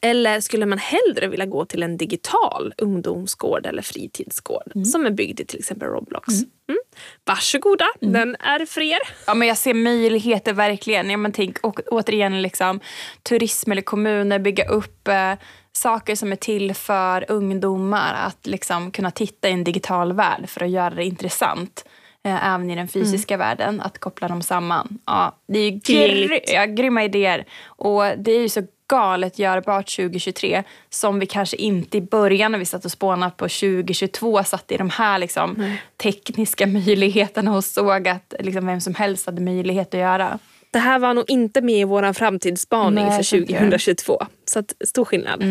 Eller 0.02 0.40
skulle 0.40 0.66
man 0.66 0.78
hellre 0.78 1.26
vilja 1.28 1.46
gå 1.46 1.64
till 1.64 1.82
en 1.82 1.96
digital 1.96 2.74
ungdomsgård 2.78 3.66
eller 3.66 3.82
fritidsgård 3.82 4.72
Mm. 4.74 4.84
som 4.84 5.06
är 5.06 5.10
byggd 5.10 5.40
i 5.40 5.44
till 5.44 5.58
exempel 5.58 5.88
Roblox? 5.88 6.28
Mm. 6.68 6.78
Varsågoda, 7.24 7.84
den 8.00 8.36
är 8.40 8.66
för 8.66 8.80
er. 8.80 8.98
Ja, 9.26 9.34
men 9.34 9.48
jag 9.48 9.56
ser 9.56 9.74
möjligheter 9.74 10.52
verkligen. 10.52 11.10
Ja, 11.10 11.16
men 11.16 11.32
tänk, 11.32 11.58
och, 11.58 11.80
återigen, 11.90 12.42
liksom, 12.42 12.80
turism 13.22 13.72
eller 13.72 13.82
kommuner 13.82 14.38
bygga 14.38 14.68
upp 14.68 15.08
eh, 15.08 15.32
saker 15.72 16.14
som 16.14 16.32
är 16.32 16.36
till 16.36 16.74
för 16.74 17.24
ungdomar. 17.30 18.14
Att 18.26 18.46
liksom, 18.46 18.90
kunna 18.90 19.10
titta 19.10 19.48
i 19.48 19.52
en 19.52 19.64
digital 19.64 20.12
värld 20.12 20.48
för 20.48 20.64
att 20.64 20.70
göra 20.70 20.90
det 20.94 21.04
intressant. 21.04 21.84
Eh, 22.24 22.46
även 22.54 22.70
i 22.70 22.76
den 22.76 22.88
fysiska 22.88 23.36
världen, 23.36 23.80
att 23.80 23.98
koppla 23.98 24.28
dem 24.28 24.42
samman. 24.42 24.98
Ja, 25.06 25.36
det 25.48 25.58
är 25.58 25.70
ju 25.70 25.78
gry- 25.78 26.40
ja, 26.46 26.64
grymma 26.64 27.04
idéer. 27.04 27.44
Och 27.66 28.02
det 28.18 28.30
är 28.32 28.40
ju 28.40 28.48
så 28.48 28.62
galet 28.88 29.38
görbart 29.38 29.96
2023 29.96 30.62
som 30.90 31.18
vi 31.18 31.26
kanske 31.26 31.56
inte 31.56 31.98
i 31.98 32.00
början 32.00 32.52
när 32.52 32.58
vi 32.58 32.64
satt 32.64 32.84
och 32.84 32.90
spånade 32.90 33.32
på 33.36 33.44
2022 33.44 34.44
satt 34.44 34.72
i 34.72 34.76
de 34.76 34.90
här 34.90 35.18
liksom, 35.18 35.76
tekniska 36.02 36.66
möjligheterna 36.66 37.56
och 37.56 37.64
såg 37.64 38.08
att 38.08 38.34
liksom, 38.38 38.66
vem 38.66 38.80
som 38.80 38.94
helst 38.94 39.26
hade 39.26 39.42
möjlighet 39.42 39.94
att 39.94 40.00
göra. 40.00 40.38
Det 40.70 40.78
här 40.78 40.98
var 40.98 41.14
nog 41.14 41.24
inte 41.30 41.60
med 41.60 41.80
i 41.80 41.84
vår 41.84 42.12
framtidsspaning 42.12 43.04
Nej, 43.04 43.10
för 43.10 43.36
jag 43.36 43.46
tänker 43.46 43.54
det. 43.54 43.60
2022. 43.60 44.26
Så 44.44 44.58
att, 44.58 44.74
stor 44.84 45.04
skillnad. 45.04 45.42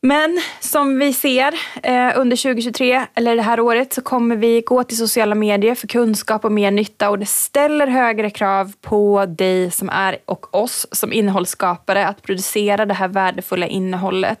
Men 0.00 0.40
som 0.60 0.98
vi 0.98 1.12
ser 1.12 1.54
eh, 1.82 2.12
under 2.16 2.36
2023, 2.36 3.06
eller 3.14 3.36
det 3.36 3.42
här 3.42 3.60
året, 3.60 3.92
så 3.92 4.02
kommer 4.02 4.36
vi 4.36 4.60
gå 4.60 4.84
till 4.84 4.96
sociala 4.96 5.34
medier 5.34 5.74
för 5.74 5.88
kunskap 5.88 6.44
och 6.44 6.52
mer 6.52 6.70
nytta. 6.70 7.10
Och 7.10 7.18
det 7.18 7.26
ställer 7.26 7.86
högre 7.86 8.30
krav 8.30 8.72
på 8.80 9.26
dig 9.26 9.70
som 9.70 9.88
är 9.88 10.18
och 10.24 10.54
oss 10.54 10.86
som 10.92 11.12
innehållsskapare 11.12 12.06
att 12.06 12.22
producera 12.22 12.86
det 12.86 12.94
här 12.94 13.08
värdefulla 13.08 13.66
innehållet. 13.66 14.40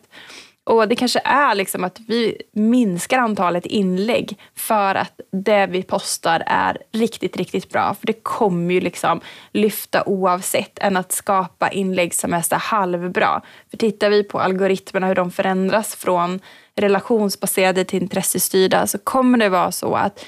Och 0.66 0.88
det 0.88 0.96
kanske 0.96 1.20
är 1.24 1.54
liksom 1.54 1.84
att 1.84 2.00
vi 2.08 2.42
minskar 2.52 3.18
antalet 3.18 3.66
inlägg 3.66 4.38
för 4.54 4.94
att 4.94 5.20
det 5.32 5.66
vi 5.66 5.82
postar 5.82 6.42
är 6.46 6.78
riktigt, 6.92 7.36
riktigt 7.36 7.70
bra. 7.70 7.94
För 8.00 8.06
det 8.06 8.22
kommer 8.22 8.74
ju 8.74 8.80
liksom 8.80 9.20
lyfta 9.52 10.02
oavsett 10.06 10.78
än 10.78 10.96
att 10.96 11.12
skapa 11.12 11.68
inlägg 11.68 12.14
som 12.14 12.34
är 12.34 12.42
så 12.42 12.56
halvbra. 12.56 13.42
För 13.70 13.76
tittar 13.76 14.10
vi 14.10 14.24
på 14.24 14.40
algoritmerna 14.40 15.06
hur 15.06 15.14
de 15.14 15.30
förändras 15.30 15.94
från 15.94 16.40
relationsbaserade 16.74 17.84
till 17.84 18.02
intressestyrda 18.02 18.86
så 18.86 18.98
kommer 18.98 19.38
det 19.38 19.48
vara 19.48 19.72
så 19.72 19.94
att 19.94 20.24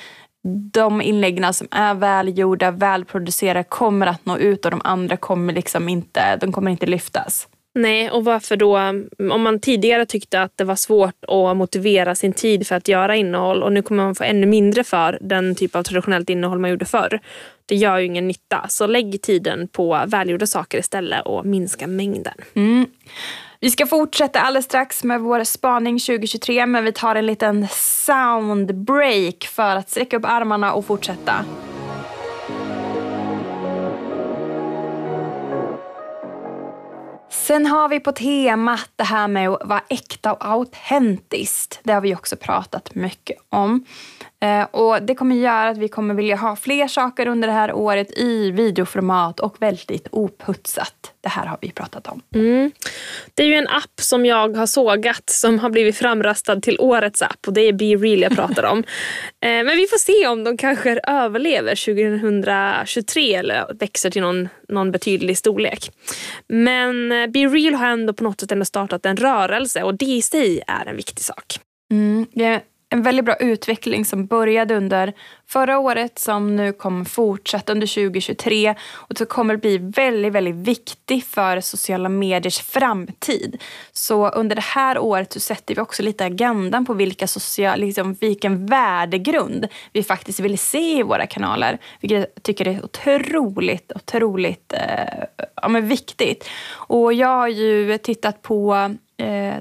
de 0.73 1.03
inläggen 1.03 1.55
som 1.55 1.69
är 1.71 1.95
välgjorda, 1.95 2.71
välproducerade 2.71 3.65
kommer 3.65 4.07
att 4.07 4.27
nå 4.27 4.37
ut 4.37 4.65
och 4.65 4.71
de 4.71 4.81
andra 4.85 5.17
kommer 5.17 5.53
liksom 5.53 5.89
inte, 5.89 6.37
de 6.37 6.53
kommer 6.53 6.71
inte 6.71 6.87
lyftas. 6.87 7.48
Nej, 7.75 8.11
och 8.11 8.25
varför 8.25 8.57
då? 8.57 8.79
Om 9.33 9.43
man 9.43 9.61
tidigare 9.61 10.07
tyckte 10.07 10.43
att 10.43 10.57
det 10.57 10.65
var 10.65 10.77
svårt 10.77 11.25
att 11.29 11.57
motivera 11.57 12.15
sin 12.15 12.33
tid 12.33 12.67
för 12.67 12.75
att 12.75 12.89
göra 12.89 13.17
innehåll 13.17 13.63
och 13.63 13.73
nu 13.73 13.83
kommer 13.83 14.05
man 14.05 14.15
få 14.15 14.25
ännu 14.25 14.47
mindre 14.47 14.85
för 14.85 15.19
den 15.21 15.55
typ 15.55 15.77
av 15.77 15.83
traditionellt 15.83 16.31
innehåll 16.31 16.59
man 16.59 16.71
gjorde 16.71 16.85
förr. 16.85 17.21
Det 17.67 17.75
gör 17.75 17.99
ju 17.99 18.07
ingen 18.07 18.29
nytta. 18.29 18.67
Så 18.69 18.87
lägg 18.87 19.23
tiden 19.23 19.69
på 19.69 20.03
välgjorda 20.07 20.47
saker 20.47 20.79
istället 20.79 21.27
och 21.27 21.47
minska 21.47 21.87
mängden. 21.87 22.35
Mm. 22.55 22.87
Vi 23.61 23.71
ska 23.71 23.87
fortsätta 23.87 24.41
alldeles 24.41 24.65
strax 24.65 25.05
med 25.05 25.21
vår 25.21 25.45
spaning 25.45 25.99
2023 25.99 26.67
men 26.67 26.85
vi 26.85 26.93
tar 26.93 27.15
en 27.15 27.27
liten 27.27 27.69
soundbreak 27.73 29.45
för 29.45 29.77
att 29.77 29.91
sträcka 29.91 30.17
upp 30.17 30.25
armarna 30.25 30.73
och 30.73 30.87
fortsätta. 30.87 31.45
Sen 37.49 37.67
har 37.67 37.89
vi 37.89 38.01
på 38.01 38.13
temat 38.13 38.91
det 38.97 39.05
här 39.05 39.29
med 39.29 39.49
att 39.49 39.69
vara 39.69 39.83
äkta 39.89 40.33
och 40.33 40.49
autentiskt. 40.49 41.81
Det 41.83 41.93
har 41.93 42.01
vi 42.01 42.15
också 42.15 42.37
pratat 42.37 42.95
mycket 42.95 43.39
om. 43.49 43.85
Eh, 44.41 44.63
och 44.63 45.03
Det 45.03 45.15
kommer 45.15 45.37
göra 45.37 45.69
att 45.69 45.79
vi 45.79 45.89
kommer 45.89 46.15
vilja 46.15 46.37
ha 46.37 46.57
fler 46.57 46.89
saker 46.89 47.27
under 47.27 47.49
det 47.49 47.55
här 47.55 47.73
året 47.73 48.19
i 48.19 48.51
videoformat 48.51 49.41
och 49.41 49.63
väldigt 49.63 50.09
oputsat. 50.11 51.13
Det 51.21 51.29
här 51.29 51.47
har 51.47 51.59
vi 51.61 51.71
pratat 51.71 52.07
om. 52.07 52.23
Det 53.35 53.43
är 53.43 53.47
ju 53.47 53.55
en 53.55 53.69
app 53.69 54.01
som 54.01 54.27
jag 54.27 54.57
har 54.57 54.67
sågat 54.67 55.31
som 55.31 55.59
har 55.59 55.71
blivit 55.71 55.97
framröstad 55.97 56.61
till 56.61 56.77
årets 56.81 57.23
app 57.23 57.47
och 57.47 57.53
det 57.53 57.61
är 57.61 57.73
Be 57.73 57.85
Real 57.85 58.21
jag 58.21 58.33
pratar 58.37 58.65
om. 58.65 58.85
Eh, 59.41 59.65
Men 59.65 59.77
vi 59.77 59.87
får 59.87 59.99
se 59.99 60.27
om 60.27 60.45
de 60.45 60.57
kanske 60.57 61.01
överlever 61.07 61.85
2023 61.85 63.35
eller 63.35 63.75
växer 63.81 64.11
till 64.11 64.23
någon, 64.23 64.49
någon 64.69 64.91
betydlig 64.91 65.39
storlek. 65.39 65.91
Men 66.49 67.13
eh, 67.13 67.27
Be 67.27 67.39
Real 67.39 67.75
har 67.75 67.87
ändå 67.87 68.13
på 68.13 68.25
något 68.25 68.41
sätt 68.41 68.53
ändå 68.53 68.65
startat 68.65 69.07
en 69.07 69.17
rörelse 69.17 69.83
och 69.83 69.95
det 69.95 70.05
i 70.05 70.23
sig 70.23 70.63
är 70.67 70.87
en 70.87 70.97
viktig 70.97 71.25
sak. 71.25 71.61
Mm, 71.91 72.27
är 72.35 72.61
en 72.91 73.03
väldigt 73.03 73.25
bra 73.25 73.37
utveckling 73.37 74.05
som 74.05 74.27
började 74.27 74.77
under 74.77 75.13
förra 75.47 75.79
året 75.79 76.19
som 76.19 76.57
nu 76.57 76.73
kommer 76.73 77.05
fortsätta 77.05 77.73
under 77.73 77.87
2023 77.87 78.75
och 78.93 79.19
som 79.19 79.27
kommer 79.27 79.57
bli 79.57 79.79
väldigt, 79.79 80.33
väldigt 80.33 80.55
viktig 80.55 81.25
för 81.25 81.61
sociala 81.61 82.09
mediers 82.09 82.59
framtid. 82.59 83.63
Så 83.93 84.29
under 84.29 84.57
det 84.57 84.63
här 84.63 84.99
året 84.99 85.33
så 85.33 85.41
sätter 85.41 85.75
vi 85.75 85.81
också 85.81 86.03
lite 86.03 86.25
agendan 86.25 86.87
på 86.87 86.95
vilka 86.95 87.27
social, 87.27 87.81
liksom, 87.81 88.15
vilken 88.15 88.67
värdegrund 88.67 89.69
vi 89.93 90.03
faktiskt 90.03 90.41
vill 90.41 90.59
se 90.59 90.99
i 90.99 91.03
våra 91.03 91.27
kanaler. 91.27 91.79
Vilket 92.01 92.19
jag 92.19 92.43
tycker 92.43 92.69
är 92.69 92.85
otroligt, 92.85 93.93
otroligt 93.95 94.73
eh, 94.73 95.45
ja, 95.63 95.69
men 95.69 95.89
viktigt. 95.89 96.49
Och 96.71 97.13
jag 97.13 97.29
har 97.29 97.49
ju 97.49 97.99
tittat 97.99 98.43
på 98.43 98.91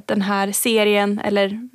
den 0.06 0.22
här 0.22 0.52
serien, 0.52 1.20
eller 1.24 1.70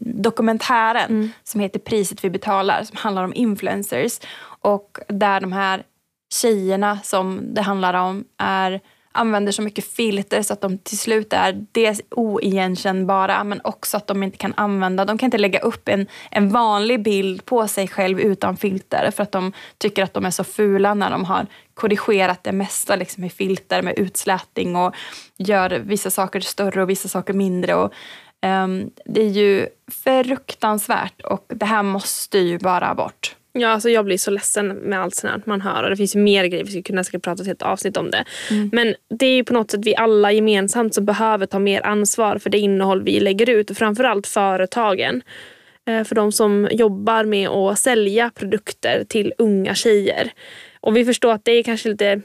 dokumentären 0.00 1.32
som 1.42 1.60
heter 1.60 1.78
Priset 1.78 2.24
vi 2.24 2.30
betalar 2.30 2.84
som 2.84 2.96
handlar 2.96 3.24
om 3.24 3.34
influencers. 3.34 4.20
Och 4.62 4.98
där 5.08 5.40
de 5.40 5.52
här 5.52 5.82
tjejerna 6.34 6.98
som 7.02 7.54
det 7.54 7.62
handlar 7.62 7.94
om 7.94 8.24
är, 8.38 8.80
använder 9.12 9.52
så 9.52 9.62
mycket 9.62 9.84
filter 9.84 10.42
så 10.42 10.52
att 10.52 10.60
de 10.60 10.78
till 10.78 10.98
slut 10.98 11.32
är 11.32 11.66
dels 11.72 12.00
oigenkännbara 12.10 13.44
men 13.44 13.60
också 13.64 13.96
att 13.96 14.06
de 14.06 14.22
inte 14.22 14.38
kan 14.38 14.54
använda, 14.56 15.04
de 15.04 15.18
kan 15.18 15.26
inte 15.26 15.38
lägga 15.38 15.58
upp 15.58 15.88
en, 15.88 16.06
en 16.30 16.48
vanlig 16.48 17.02
bild 17.02 17.44
på 17.44 17.68
sig 17.68 17.88
själv 17.88 18.20
utan 18.20 18.56
filter 18.56 19.10
för 19.10 19.22
att 19.22 19.32
de 19.32 19.52
tycker 19.78 20.04
att 20.04 20.14
de 20.14 20.24
är 20.24 20.30
så 20.30 20.44
fula 20.44 20.94
när 20.94 21.10
de 21.10 21.24
har 21.24 21.46
korrigerat 21.74 22.44
det 22.44 22.52
mesta 22.52 22.96
liksom, 22.96 23.24
i 23.24 23.30
filter 23.30 23.82
med 23.82 23.98
utslätning 23.98 24.76
och 24.76 24.94
gör 25.36 25.70
vissa 25.70 26.10
saker 26.10 26.40
större 26.40 26.82
och 26.82 26.90
vissa 26.90 27.08
saker 27.08 27.34
mindre. 27.34 27.74
Och, 27.74 27.92
um, 28.46 28.90
det 29.04 29.20
är 29.22 29.30
ju 29.30 29.66
fruktansvärt 30.04 31.20
och 31.20 31.44
det 31.48 31.66
här 31.66 31.82
måste 31.82 32.38
ju 32.38 32.58
bara 32.58 32.94
bort. 32.94 33.36
Ja, 33.52 33.68
alltså 33.68 33.90
jag 33.90 34.04
blir 34.04 34.18
så 34.18 34.30
ledsen 34.30 34.66
med 34.68 35.00
allt 35.00 35.14
sånt 35.14 35.32
här 35.32 35.42
man 35.46 35.60
hör. 35.60 35.82
Och 35.82 35.90
det 35.90 35.96
finns 35.96 36.16
ju 36.16 36.20
mer 36.20 36.44
grejer, 36.44 36.64
vi 36.64 36.70
skulle 36.70 36.82
kunna 36.82 37.04
säkert 37.04 37.22
prata 37.22 37.42
ett 37.42 37.46
helt 37.46 37.62
avsnitt 37.62 37.96
om 37.96 38.10
det. 38.10 38.24
Men 38.72 38.94
det 39.18 39.26
är 39.26 39.34
ju 39.34 39.44
på 39.44 39.52
något 39.54 39.70
sätt 39.70 39.80
vi 39.84 39.96
alla 39.96 40.32
gemensamt 40.32 40.94
som 40.94 41.04
behöver 41.04 41.46
ta 41.46 41.58
mer 41.58 41.86
ansvar 41.86 42.38
för 42.38 42.50
det 42.50 42.58
innehåll 42.58 43.02
vi 43.02 43.20
lägger 43.20 43.50
ut. 43.50 43.70
Och 43.70 43.76
framförallt 43.76 44.26
företagen. 44.26 45.22
Eh, 45.88 46.04
För 46.04 46.14
de 46.14 46.32
som 46.32 46.68
jobbar 46.70 47.24
med 47.24 47.48
att 47.48 47.78
sälja 47.78 48.30
produkter 48.34 49.04
till 49.08 49.32
unga 49.38 49.74
tjejer. 49.74 50.30
Och 50.80 50.96
vi 50.96 51.04
förstår 51.04 51.32
att 51.32 51.44
det 51.44 51.52
är 51.52 51.62
kanske 51.62 51.88
lite 51.88 52.20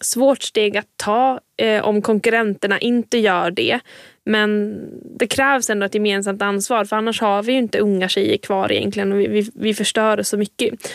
svårt 0.00 0.42
steg 0.42 0.76
att 0.76 0.86
ta 0.96 1.40
eh, 1.56 1.84
om 1.84 2.02
konkurrenterna 2.02 2.78
inte 2.78 3.18
gör 3.18 3.50
det. 3.50 3.80
Men 4.26 4.80
det 5.18 5.26
krävs 5.26 5.70
ändå 5.70 5.86
ett 5.86 5.94
gemensamt 5.94 6.42
ansvar 6.42 6.84
för 6.84 6.96
annars 6.96 7.20
har 7.20 7.42
vi 7.42 7.52
ju 7.52 7.58
inte 7.58 7.78
unga 7.78 8.08
tjejer 8.08 8.36
kvar 8.36 8.72
egentligen 8.72 9.12
och 9.12 9.20
vi, 9.20 9.26
vi, 9.26 9.50
vi 9.54 9.74
förstör 9.74 10.22
så 10.22 10.36
mycket. 10.36 10.92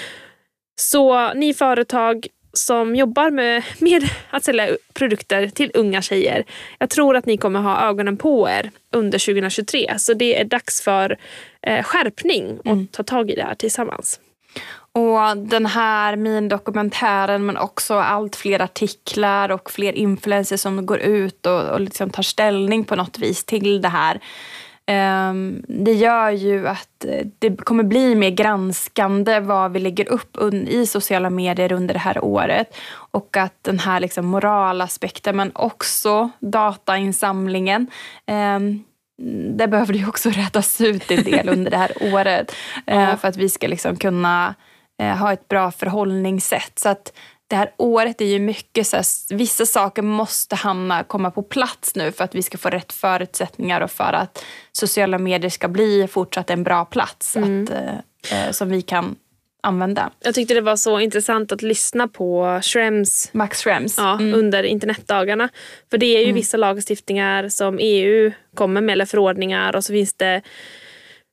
Så 0.80 1.34
ni 1.34 1.54
företag 1.54 2.28
som 2.58 2.96
jobbar 2.96 3.32
med, 3.32 3.64
med 3.80 4.10
att 4.30 4.44
sälja 4.44 4.78
produkter 4.94 5.48
till 5.48 5.72
unga 5.74 6.02
tjejer. 6.02 6.46
Jag 6.80 6.90
tror 6.90 7.16
att 7.16 7.26
ni 7.26 7.38
kommer 7.38 7.60
ha 7.60 7.90
ögonen 7.90 8.18
på 8.18 8.50
er 8.50 8.72
under 8.92 9.20
2023. 9.26 9.94
Så 9.98 10.14
det 10.14 10.40
är 10.40 10.46
dags 10.46 10.82
för 10.82 11.18
eh, 11.62 11.84
skärpning 11.84 12.60
och 12.60 12.92
ta 12.92 13.04
tag 13.04 13.32
i 13.32 13.36
det 13.36 13.44
här 13.44 13.56
tillsammans. 13.56 14.20
Och 14.92 15.38
den 15.38 15.66
här 15.66 16.16
minidokumentären 16.16 17.46
men 17.46 17.58
också 17.58 17.96
allt 17.96 18.36
fler 18.36 18.62
artiklar 18.62 19.52
och 19.52 19.72
fler 19.72 19.94
influencers 19.94 20.62
som 20.62 20.86
går 20.86 21.00
ut 21.00 21.46
och, 21.46 21.70
och 21.70 21.80
liksom 21.80 22.10
tar 22.10 22.24
ställning 22.24 22.84
på 22.84 22.96
något 22.96 23.20
vis 23.20 23.44
till 23.44 23.82
det 23.82 23.90
här. 23.90 24.20
Ehm, 24.88 25.66
det 25.68 25.94
gör 25.94 26.30
ju 26.30 26.68
att 26.68 27.06
eh, 27.06 27.28
det 27.40 27.58
kommer 27.58 27.84
bli 27.84 28.16
mer 28.16 28.30
granskande 28.30 29.40
vad 29.40 29.72
vi 29.72 29.80
lägger 29.80 30.10
upp 30.10 30.38
i 30.68 30.86
sociala 30.86 31.30
medier 31.30 31.72
under 31.72 31.94
det 31.94 32.00
här 32.00 32.24
året. 32.24 32.76
Och 33.12 33.38
att 33.38 33.64
den 33.64 33.80
här 33.80 34.00
liksom 34.00 34.26
moralaspekten 34.26 35.36
men 35.36 35.52
också 35.56 36.30
datainsamlingen 36.40 37.88
ehm, 38.26 38.84
ehm, 39.22 39.58
det 39.58 39.68
behöver 39.68 39.94
ju 39.94 40.08
också 40.08 40.30
rätas 40.34 40.82
ut 40.82 41.12
en 41.12 41.24
del 41.24 41.50
under 41.50 41.72
det 41.72 41.78
här 41.78 41.92
året. 42.14 42.56
eh, 42.88 43.18
För 43.18 43.28
att 43.28 43.38
vi 43.38 43.50
ska 43.50 43.68
liksom 43.68 43.96
kunna 43.96 44.56
eh, 45.02 45.18
ha 45.18 45.34
ett 45.34 45.48
bra 45.48 45.72
förhållningssätt. 45.72 46.80
Så 46.80 46.90
att 46.90 47.12
det 47.48 47.56
här 47.56 47.72
året 47.78 48.22
är 48.22 48.26
ju 48.26 48.40
mycket 48.40 48.88
så 48.88 48.96
här, 48.96 49.36
vissa 49.36 49.66
saker 49.66 50.02
måste 50.02 50.56
hamna, 50.56 51.04
komma 51.04 51.32
på 51.32 51.44
plats 51.44 51.96
nu 51.96 52.12
för 52.12 52.24
att 52.24 52.36
vi 52.36 52.44
ska 52.44 52.58
få 52.58 52.70
rätt 52.70 52.94
förutsättningar 52.94 53.82
och 53.82 53.92
för 53.92 54.14
att 54.14 54.44
sociala 54.72 55.18
medier 55.18 55.50
ska 55.50 55.68
bli 55.68 56.08
fortsatt 56.08 56.50
en 56.50 56.64
bra 56.64 56.86
plats 56.86 57.36
mm. 57.36 57.64
att, 57.64 57.70
eh, 58.32 58.52
som 58.52 58.70
vi 58.70 58.82
kan 58.82 59.16
använda. 59.66 60.12
Jag 60.24 60.36
tyckte 60.36 60.54
det 60.54 60.62
var 60.62 60.76
så 60.76 61.00
intressant 61.00 61.52
att 61.52 61.62
lyssna 61.62 62.08
på 62.08 62.60
Schrems, 62.64 63.30
Max 63.34 63.64
Schrems 63.64 63.96
ja, 63.98 64.14
mm. 64.14 64.34
under 64.34 64.64
internetdagarna. 64.64 65.50
För 65.90 65.98
det 65.98 66.06
är 66.06 66.20
ju 66.20 66.24
mm. 66.24 66.36
vissa 66.36 66.58
lagstiftningar 66.58 67.50
som 67.50 67.78
EU 67.82 68.32
kommer 68.56 68.82
med, 68.82 68.94
eller 68.94 69.06
förordningar 69.06 69.76
och 69.76 69.84
så 69.84 69.94
finns 69.94 70.14
det 70.14 70.42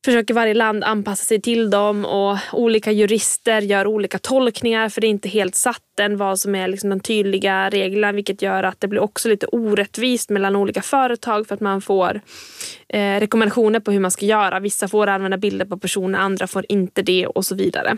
försöker 0.05 0.35
varje 0.35 0.55
land 0.55 0.85
anpassa 0.85 1.25
sig 1.25 1.41
till 1.41 1.71
dem 1.71 2.05
och 2.05 2.39
olika 2.53 2.93
jurister 2.93 3.61
gör 3.61 3.87
olika 3.87 4.19
tolkningar 4.19 4.89
för 4.89 5.01
det 5.01 5.07
är 5.07 5.09
inte 5.09 5.29
helt 5.29 5.55
satt 5.55 6.01
än 6.01 6.17
vad 6.17 6.39
som 6.39 6.55
är 6.55 6.69
liksom 6.69 6.91
de 6.91 7.01
tydliga 7.01 7.71
reglerna 7.71 8.13
vilket 8.13 8.43
gör 8.43 8.63
att 8.63 8.81
det 8.81 8.89
blir 8.89 9.01
också 9.01 9.29
lite 9.29 9.47
orättvist 9.47 10.31
mellan 10.31 10.57
olika 10.57 10.83
företag 10.83 11.47
för 11.47 11.55
att 11.55 11.61
man 11.61 11.81
får 11.81 12.21
eh, 12.89 13.21
rekommendationer 13.21 13.81
på 13.81 13.91
hur 13.91 14.01
man 14.01 14.11
ska 14.11 14.27
göra. 14.27 14.61
Vissa 14.61 14.89
får 14.89 15.07
använda 15.07 15.37
bilder 15.37 15.67
på 15.67 15.79
personer, 15.79 16.19
andra 16.19 16.47
får 16.47 16.67
inte 16.69 17.03
det 17.03 17.27
och 17.27 17.45
så 17.45 17.55
vidare. 17.55 17.97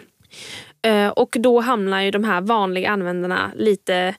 Eh, 0.82 1.08
och 1.08 1.36
då 1.40 1.60
hamnar 1.60 2.00
ju 2.00 2.10
de 2.10 2.24
här 2.24 2.40
vanliga 2.40 2.90
användarna 2.90 3.50
lite 3.54 4.14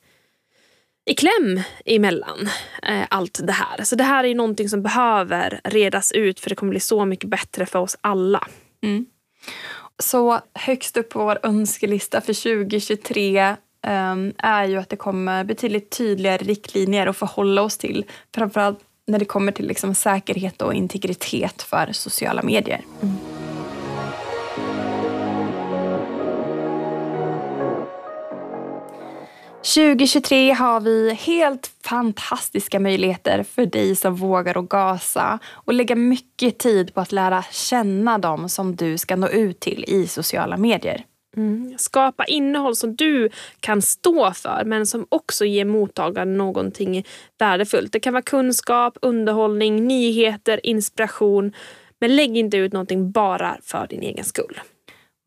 i 1.05 1.13
kläm 1.13 1.61
emellan 1.85 2.49
eh, 2.83 3.05
allt 3.09 3.39
det 3.43 3.53
här. 3.53 3.83
Så 3.83 3.95
det 3.95 4.03
här 4.03 4.23
är 4.23 4.27
ju 4.27 4.35
någonting 4.35 4.69
som 4.69 4.83
behöver 4.83 5.61
redas 5.63 6.11
ut 6.11 6.39
för 6.39 6.49
det 6.49 6.55
kommer 6.55 6.69
bli 6.69 6.79
så 6.79 7.05
mycket 7.05 7.29
bättre 7.29 7.65
för 7.65 7.79
oss 7.79 7.97
alla. 8.01 8.47
Mm. 8.83 9.05
Så 10.03 10.39
högst 10.53 10.97
upp 10.97 11.09
på 11.09 11.19
vår 11.19 11.39
önskelista 11.43 12.21
för 12.21 12.33
2023 12.33 13.49
um, 13.49 13.55
ehm, 13.81 14.33
är 14.37 14.65
ju 14.65 14.77
att 14.77 14.89
det 14.89 14.95
kommer 14.95 15.43
betydligt 15.43 15.97
tydligare 15.97 16.37
riktlinjer 16.37 17.07
att 17.07 17.17
förhålla 17.17 17.61
oss 17.61 17.77
till. 17.77 18.05
Framförallt 18.35 18.79
när 19.07 19.19
det 19.19 19.25
kommer 19.25 19.51
till 19.51 19.67
liksom 19.67 19.95
säkerhet 19.95 20.61
och 20.61 20.73
integritet 20.73 21.61
för 21.61 21.89
sociala 21.91 22.43
medier. 22.43 22.81
Mm. 23.01 23.15
2023 29.75 30.51
har 30.51 30.79
vi 30.79 31.13
helt 31.13 31.71
fantastiska 31.83 32.79
möjligheter 32.79 33.43
för 33.43 33.65
dig 33.65 33.95
som 33.95 34.15
vågar 34.15 34.57
och 34.57 34.69
gasa 34.69 35.39
och 35.51 35.73
lägga 35.73 35.95
mycket 35.95 36.57
tid 36.57 36.93
på 36.93 37.01
att 37.01 37.11
lära 37.11 37.43
känna 37.51 38.17
dem 38.17 38.49
som 38.49 38.75
du 38.75 38.97
ska 38.97 39.15
nå 39.15 39.27
ut 39.27 39.59
till 39.59 39.85
i 39.87 40.07
sociala 40.07 40.57
medier. 40.57 41.05
Mm. 41.37 41.75
Skapa 41.77 42.25
innehåll 42.25 42.75
som 42.75 42.95
du 42.95 43.29
kan 43.59 43.81
stå 43.81 44.31
för 44.31 44.63
men 44.65 44.85
som 44.85 45.05
också 45.09 45.45
ger 45.45 45.65
mottagaren 45.65 46.37
någonting 46.37 47.05
värdefullt. 47.39 47.91
Det 47.91 47.99
kan 47.99 48.13
vara 48.13 48.23
kunskap, 48.23 48.97
underhållning, 49.01 49.87
nyheter, 49.87 50.59
inspiration. 50.63 51.53
Men 51.99 52.15
lägg 52.15 52.37
inte 52.37 52.57
ut 52.57 52.73
någonting 52.73 53.11
bara 53.11 53.57
för 53.61 53.87
din 53.87 54.01
egen 54.01 54.25
skull. 54.25 54.59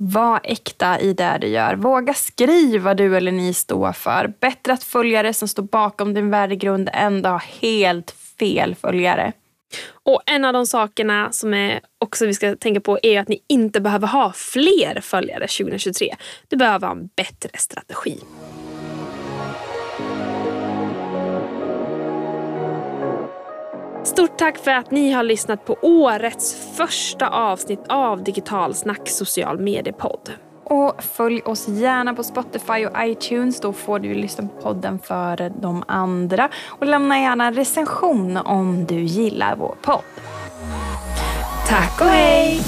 Var 0.01 0.41
äkta 0.45 1.01
i 1.01 1.13
det 1.13 1.39
du 1.41 1.47
gör. 1.47 1.75
Våga 1.75 2.15
skriva 2.15 2.85
vad 2.85 2.97
du 2.97 3.17
eller 3.17 3.33
ni 3.33 3.55
står 3.55 3.93
för. 3.93 4.33
Bättre 4.41 4.73
att 4.73 4.85
följare 4.85 5.35
som 5.35 5.49
står 5.49 5.63
bakom 5.63 6.15
din 6.15 6.31
värdegrund 6.31 6.91
än 6.93 7.27
att 7.27 7.33
ha 7.33 7.43
helt 7.61 8.11
fel 8.39 8.75
följare. 8.75 9.33
Och 9.93 10.23
En 10.27 10.45
av 10.45 10.53
de 10.53 10.67
sakerna 10.67 11.33
som 11.33 11.55
är 11.55 11.81
också 11.99 12.27
vi 12.27 12.35
ska 12.35 12.57
tänka 12.57 12.81
på 12.81 12.99
är 13.03 13.21
att 13.21 13.29
ni 13.29 13.43
inte 13.47 13.81
behöver 13.81 14.09
ha 14.09 14.33
fler 14.33 15.01
följare 15.01 15.47
2023. 15.47 16.17
Du 16.49 16.57
behöver 16.57 16.87
ha 16.87 16.95
en 16.95 17.09
bättre 17.17 17.51
strategi. 17.55 18.19
Stort 24.09 24.39
tack 24.39 24.59
för 24.59 24.71
att 24.71 24.91
ni 24.91 25.13
har 25.13 25.23
lyssnat 25.23 25.65
på 25.65 25.77
årets 25.83 26.55
första 26.77 27.29
avsnitt 27.29 27.81
av 27.89 28.25
Digitalsnack 28.25 29.09
social 29.09 29.59
mediepodd. 29.59 30.31
Och 30.65 31.03
följ 31.03 31.43
oss 31.43 31.69
gärna 31.69 32.15
på 32.15 32.23
Spotify 32.23 32.87
och 32.87 32.93
iTunes. 32.99 33.61
Då 33.61 33.73
får 33.73 33.99
du 33.99 34.15
lyssna 34.15 34.49
på 34.49 34.63
podden 34.63 34.99
före 34.99 35.49
de 35.49 35.85
andra. 35.89 36.49
Och 36.67 36.87
lämna 36.87 37.19
gärna 37.19 37.47
en 37.47 37.55
recension 37.55 38.37
om 38.37 38.85
du 38.85 39.01
gillar 39.01 39.57
vår 39.57 39.75
podd. 39.83 40.03
Tack 41.67 42.01
och 42.01 42.07
hej! 42.07 42.61